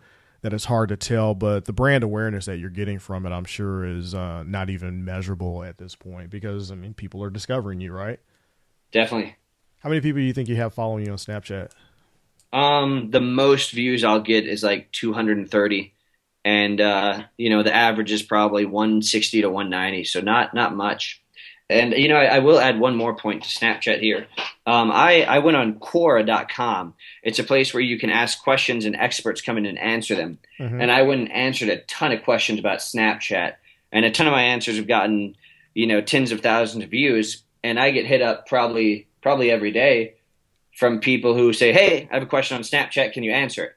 [0.45, 3.45] that it's hard to tell, but the brand awareness that you're getting from it, I'm
[3.45, 7.81] sure, is uh, not even measurable at this point because I mean, people are discovering
[7.81, 8.19] you, right?
[8.91, 9.37] Definitely.
[9.79, 11.71] How many people do you think you have following you on Snapchat?
[12.53, 15.93] Um, the most views I'll get is like 230,
[16.43, 21.23] and uh, you know the average is probably 160 to 190, so not not much.
[21.71, 24.27] And you know, I, I, will add one more point to Snapchat here.
[24.67, 26.95] Um, I, I went on Quora.com.
[27.21, 30.39] It's a place where you can ask questions and experts come in and answer them.
[30.59, 30.81] Mm-hmm.
[30.81, 33.55] And I went and answered a ton of questions about Snapchat,
[33.91, 35.35] and a ton of my answers have gotten
[35.73, 37.43] you know tens of thousands of views.
[37.63, 40.15] And I get hit up probably probably every day
[40.75, 43.13] from people who say, "Hey, I have a question on Snapchat.
[43.13, 43.75] Can you answer it?"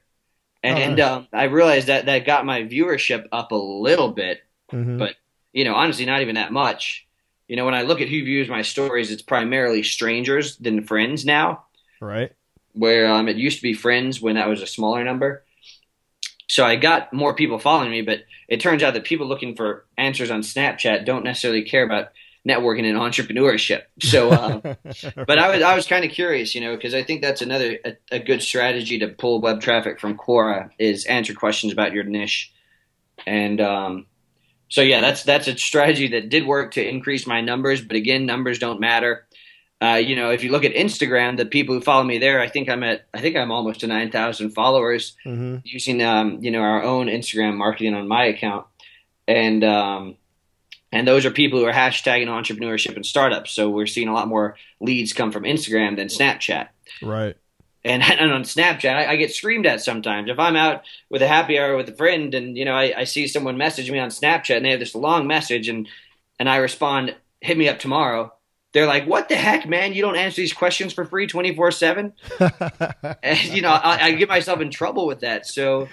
[0.63, 1.17] And uh-huh.
[1.17, 4.97] um, I realized that that got my viewership up a little bit, mm-hmm.
[4.97, 5.15] but
[5.53, 7.07] you know, honestly, not even that much
[7.49, 11.25] you know, when I look at who views my stories, it's primarily strangers than friends
[11.25, 11.65] now.
[11.99, 12.31] Right.
[12.73, 15.43] Where um, it used to be friends when that was a smaller number.
[16.47, 19.85] So I got more people following me, but it turns out that people looking for
[19.97, 22.09] answers on Snapchat don't necessarily care about
[22.47, 23.83] networking and entrepreneurship.
[23.99, 24.75] So, uh,
[25.15, 27.79] but I was I was kind of curious, you know, because I think that's another
[27.83, 32.03] a, a, good strategy to pull web traffic from Quora is answer questions about your
[32.03, 32.51] niche,
[33.25, 34.05] and um,
[34.69, 37.81] so yeah, that's that's a strategy that did work to increase my numbers.
[37.81, 39.25] But again, numbers don't matter.
[39.81, 42.47] Uh, you know, if you look at Instagram, the people who follow me there, I
[42.47, 45.57] think I'm at, I think I'm almost to nine thousand followers mm-hmm.
[45.63, 48.67] using, um, you know, our own Instagram marketing on my account,
[49.27, 50.17] and um,
[50.91, 53.51] and those are people who are hashtagging entrepreneurship and startups.
[53.51, 56.67] So we're seeing a lot more leads come from Instagram than Snapchat.
[57.01, 57.37] Right.
[57.83, 60.29] And, and on Snapchat, I, I, get screamed at sometimes.
[60.29, 63.03] If I'm out with a happy hour with a friend, and you know, I, I
[63.05, 65.87] see someone message me on Snapchat, and they have this long message, and
[66.39, 68.33] and I respond, "Hit me up tomorrow."
[68.71, 69.93] They're like, "What the heck, man?
[69.93, 72.13] You don't answer these questions for free, twenty four 7
[73.23, 75.47] And you know, I, I, get myself in trouble with that.
[75.47, 75.87] So,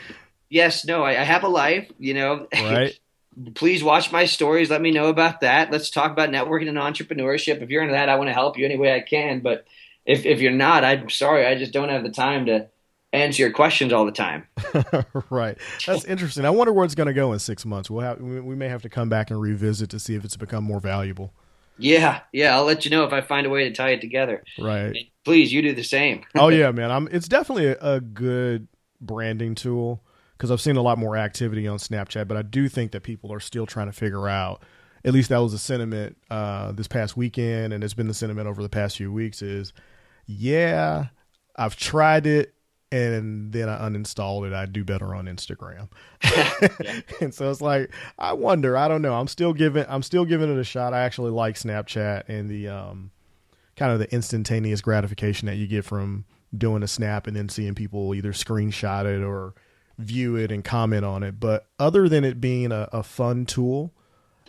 [0.49, 1.91] yes, no, I, I have a life.
[1.99, 2.99] You know, right.
[3.55, 4.70] Please watch my stories.
[4.70, 5.70] Let me know about that.
[5.70, 7.61] Let's talk about networking and entrepreneurship.
[7.61, 9.41] If you're into that, I want to help you any way I can.
[9.41, 9.66] But
[10.07, 12.68] if if you're not, I'm sorry, I just don't have the time to
[13.12, 14.46] answer your questions all the time.
[15.30, 15.57] right.
[15.86, 16.44] That's interesting.
[16.44, 17.90] I wonder where it's going to go in six months.
[17.90, 20.64] We'll have, we may have to come back and revisit to see if it's become
[20.64, 21.32] more valuable.
[21.78, 22.57] Yeah, yeah.
[22.57, 24.42] I'll let you know if I find a way to tie it together.
[24.59, 24.86] Right.
[24.86, 26.24] And please, you do the same.
[26.34, 26.90] oh yeah, man.
[26.90, 27.09] I'm.
[27.11, 28.68] It's definitely a, a good
[29.00, 30.02] branding tool
[30.36, 33.30] because I've seen a lot more activity on Snapchat, but I do think that people
[33.32, 34.62] are still trying to figure out.
[35.04, 38.48] At least that was the sentiment uh, this past weekend, and it's been the sentiment
[38.48, 39.42] over the past few weeks.
[39.42, 39.74] Is
[40.26, 41.06] yeah,
[41.56, 42.54] I've tried it
[42.92, 44.52] and then I uninstalled it.
[44.52, 45.88] I do better on Instagram.
[47.20, 49.14] and so it's like I wonder, I don't know.
[49.14, 50.94] I'm still giving I'm still giving it a shot.
[50.94, 53.10] I actually like Snapchat and the um
[53.76, 56.24] kind of the instantaneous gratification that you get from
[56.56, 59.54] doing a snap and then seeing people either screenshot it or
[59.98, 61.40] view it and comment on it.
[61.40, 63.92] But other than it being a, a fun tool,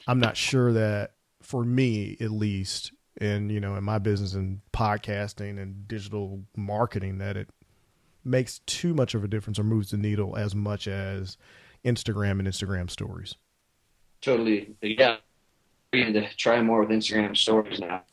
[0.07, 4.61] I'm not sure that for me at least, and you know, in my business and
[4.74, 7.49] podcasting and digital marketing, that it
[8.24, 11.38] makes too much of a difference or moves the needle as much as
[11.86, 13.36] Instagram and Instagram stories.
[14.22, 14.76] Totally.
[14.82, 15.18] Yeah.
[15.93, 18.03] To try more with Instagram stories now.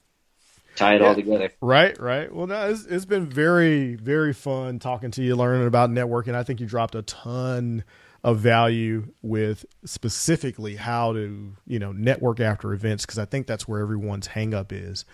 [0.77, 1.07] Tie it yeah.
[1.09, 1.51] all together.
[1.61, 2.35] Right, right.
[2.35, 6.35] Well, no, it's, it's been very, very fun talking to you, learning about networking.
[6.35, 7.85] I think you dropped a ton
[8.25, 13.69] of value with specifically how to, you know, network after events because I think that's
[13.69, 15.05] where everyone's hangup is,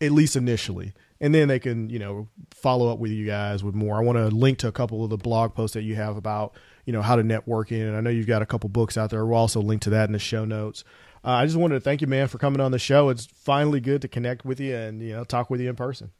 [0.00, 3.74] at least initially and then they can you know follow up with you guys with
[3.74, 3.96] more.
[3.96, 6.54] I want to link to a couple of the blog posts that you have about
[6.84, 9.24] you know how to networking, and I know you've got a couple books out there.
[9.24, 10.84] We'll also link to that in the show notes.
[11.24, 13.08] Uh, I just wanted to thank you, man, for coming on the show.
[13.08, 16.10] It's finally good to connect with you and you know talk with you in person.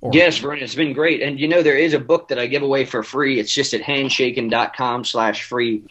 [0.00, 1.22] Or, yes, Vernon, it's been great.
[1.22, 3.40] And you know there is a book that I give away for free.
[3.40, 5.84] It's just at handshaking.com slash free.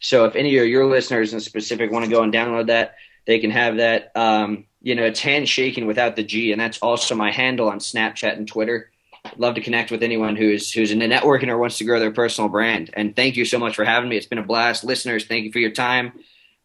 [0.00, 3.38] So if any of your listeners in specific want to go and download that, they
[3.38, 4.12] can have that.
[4.14, 8.36] Um, you know, it's handshaking without the G, and that's also my handle on Snapchat
[8.36, 8.90] and Twitter.
[9.36, 12.12] Love to connect with anyone who's who's in the networking or wants to grow their
[12.12, 12.90] personal brand.
[12.92, 14.16] And thank you so much for having me.
[14.16, 15.26] It's been a blast, listeners.
[15.26, 16.12] Thank you for your time.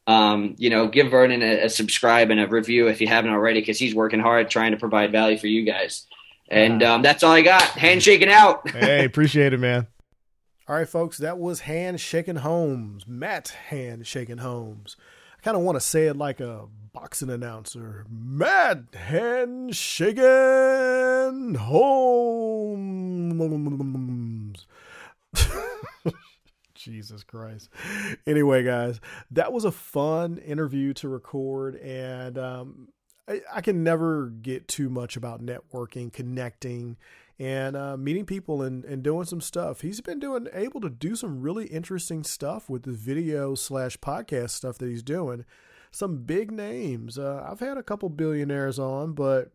[0.05, 3.59] Um, you know, give Vernon a, a, subscribe and a review if you haven't already,
[3.61, 6.05] because he's working hard trying to provide value for you guys.
[6.51, 7.63] And um, that's all I got.
[7.63, 8.69] Handshaking out.
[8.75, 9.87] hey, appreciate it, man.
[10.67, 14.97] All right, folks, that was Handshaking Holmes, Matt Handshaking Holmes.
[15.37, 20.25] I kind of want to say it like a boxing announcer, Matt Handshaking
[21.55, 23.07] Holmes.
[26.75, 27.69] Jesus Christ.
[28.27, 28.99] Anyway, guys,
[29.31, 32.89] that was a fun interview to record, and um,
[33.27, 36.97] I, I, can never get too much about networking, connecting,
[37.39, 39.81] and uh, meeting people and, and doing some stuff.
[39.81, 44.51] He's been doing able to do some really interesting stuff with the video slash podcast
[44.51, 45.45] stuff that he's doing
[45.91, 47.17] some big names.
[47.17, 49.51] Uh, I've had a couple billionaires on, but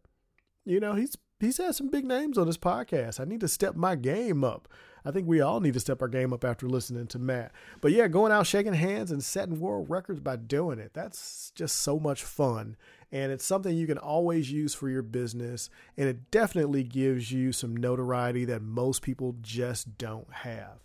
[0.65, 3.21] you know he's he's had some big names on his podcast.
[3.21, 4.69] I need to step my game up.
[5.05, 7.53] I think we all need to step our game up after listening to Matt.
[7.81, 10.93] But yeah, going out shaking hands and setting world records by doing it.
[10.95, 12.77] That's just so much fun.
[13.13, 15.71] And it's something you can always use for your business.
[15.97, 20.79] And it definitely gives you some notoriety that most people just don't have.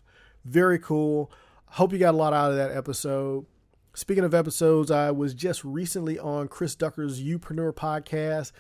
[0.46, 1.32] Very cool.
[1.66, 3.46] Hope you got a lot out of that episode.
[3.94, 8.52] Speaking of episodes, I was just recently on Chris Ducker's Youpreneur podcast.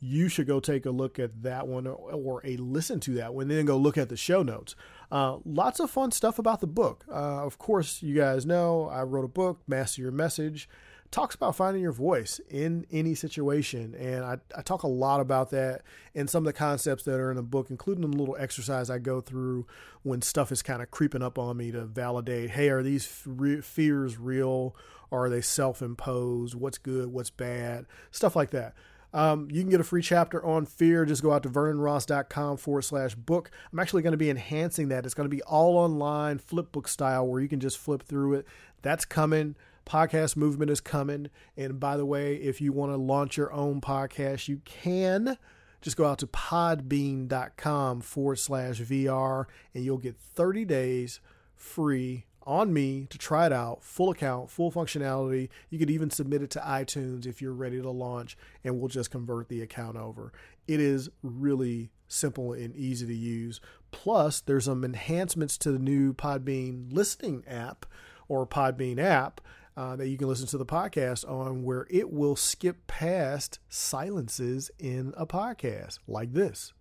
[0.00, 3.34] You should go take a look at that one or, or a listen to that
[3.34, 4.76] one, then go look at the show notes.
[5.10, 7.04] Uh, lots of fun stuff about the book.
[7.10, 10.68] Uh, of course, you guys know I wrote a book, Master Your Message
[11.10, 13.94] talks about finding your voice in any situation.
[13.94, 15.82] And I, I talk a lot about that
[16.14, 18.98] and some of the concepts that are in the book, including the little exercise I
[18.98, 19.66] go through
[20.02, 24.18] when stuff is kind of creeping up on me to validate hey, are these fears
[24.18, 24.76] real?
[25.10, 26.54] Are they self imposed?
[26.54, 27.12] What's good?
[27.12, 27.86] What's bad?
[28.10, 28.74] Stuff like that.
[29.14, 31.06] Um, you can get a free chapter on fear.
[31.06, 33.50] Just go out to vernonross.com forward slash book.
[33.72, 35.06] I'm actually going to be enhancing that.
[35.06, 38.34] It's going to be all online, flip book style, where you can just flip through
[38.34, 38.46] it.
[38.82, 39.56] That's coming
[39.88, 41.30] podcast movement is coming.
[41.56, 45.38] And by the way, if you want to launch your own podcast, you can.
[45.80, 51.20] Just go out to podbean.com forward slash VR and you'll get 30 days
[51.54, 53.84] free on me to try it out.
[53.84, 55.50] Full account, full functionality.
[55.70, 59.10] You could even submit it to iTunes if you're ready to launch, and we'll just
[59.10, 60.32] convert the account over.
[60.66, 63.60] It is really simple and easy to use.
[63.90, 67.84] Plus, there's some enhancements to the new Podbean listening app
[68.28, 69.42] or Podbean app
[69.78, 74.72] uh, that you can listen to the podcast on where it will skip past silences
[74.76, 76.72] in a podcast like this.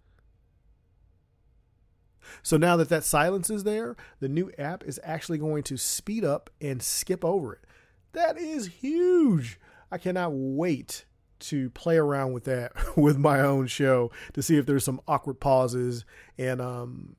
[2.41, 6.25] So now that that silence is there, the new app is actually going to speed
[6.25, 7.61] up and skip over it.
[8.13, 9.59] That is huge.
[9.91, 11.05] I cannot wait
[11.41, 15.39] to play around with that with my own show to see if there's some awkward
[15.39, 16.03] pauses
[16.39, 17.15] and um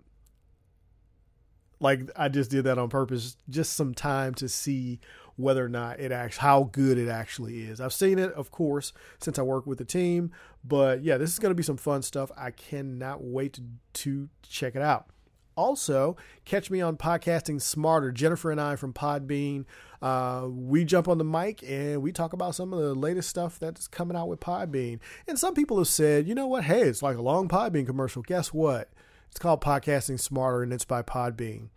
[1.79, 4.99] like I just did that on purpose just some time to see
[5.39, 7.81] whether or not it acts how good it actually is.
[7.81, 10.33] I've seen it, of course, since I work with the team,
[10.65, 12.33] but yeah, this is going to be some fun stuff.
[12.37, 13.63] I cannot wait to,
[14.03, 15.07] to check it out.
[15.55, 18.11] Also, catch me on Podcasting Smarter.
[18.11, 19.65] Jennifer and I from Podbean,
[20.03, 23.61] uh, we jump on the mic and we talk about some of the latest stuff
[23.61, 24.99] that's coming out with Podbean.
[25.29, 26.65] And some people have said, you know what?
[26.65, 28.23] Hey, it's like a long Podbean commercial.
[28.23, 28.91] Guess what?
[29.31, 31.69] It's called Podcasting Smarter and it's by Podbean.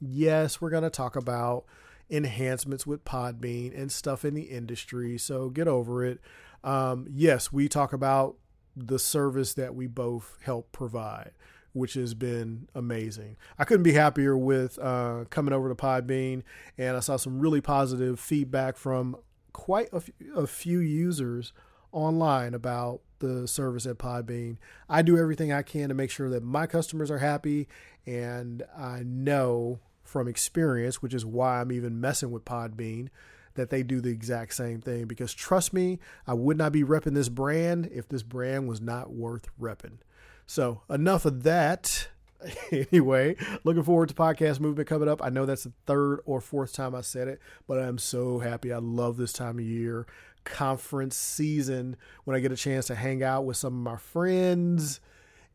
[0.00, 1.64] Yes, we're going to talk about
[2.10, 5.16] enhancements with Podbean and stuff in the industry.
[5.16, 6.20] So get over it.
[6.64, 8.36] Um, yes, we talk about
[8.76, 11.32] the service that we both help provide.
[11.72, 13.36] which has been amazing.
[13.58, 16.42] I couldn't be happier with uh, coming over to Podbean,
[16.76, 19.16] and I saw some really positive feedback from
[19.52, 21.52] quite a few, a few users
[21.92, 24.56] online about the service at Podbean.
[24.88, 27.68] I do everything I can to make sure that my customers are happy,
[28.06, 29.80] and I know
[30.10, 33.08] from experience, which is why I'm even messing with Podbean,
[33.54, 35.06] that they do the exact same thing.
[35.06, 39.12] Because trust me, I would not be repping this brand if this brand was not
[39.12, 39.98] worth repping.
[40.46, 42.08] So, enough of that.
[42.72, 45.22] anyway, looking forward to podcast movement coming up.
[45.22, 47.38] I know that's the third or fourth time I said it,
[47.68, 48.72] but I'm so happy.
[48.72, 50.06] I love this time of year,
[50.44, 55.00] conference season, when I get a chance to hang out with some of my friends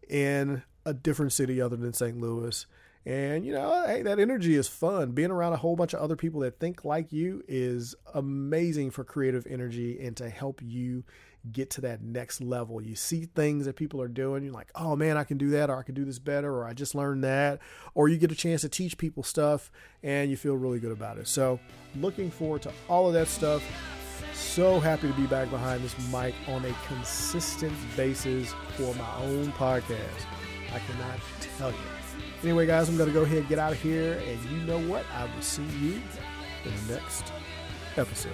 [0.08, 2.18] in a different city other than St.
[2.18, 2.66] Louis
[3.06, 5.12] and, you know, hey, that energy is fun.
[5.12, 9.04] Being around a whole bunch of other people that think like you is amazing for
[9.04, 11.04] creative energy and to help you
[11.52, 12.82] get to that next level.
[12.82, 15.70] You see things that people are doing, you're like, oh man, I can do that,
[15.70, 17.60] or I can do this better, or I just learned that.
[17.94, 21.20] Or you get a chance to teach people stuff and you feel really good about
[21.20, 21.28] it.
[21.28, 21.60] So,
[21.96, 23.64] looking forward to all of that stuff.
[24.34, 29.52] So happy to be back behind this mic on a consistent basis for my own
[29.54, 30.26] podcast.
[30.74, 31.20] I cannot
[31.58, 31.95] tell you
[32.46, 34.22] Anyway, guys, I'm going to go ahead and get out of here.
[34.24, 35.04] And you know what?
[35.16, 36.00] I will see you
[36.64, 37.34] in the next
[37.98, 38.34] episode.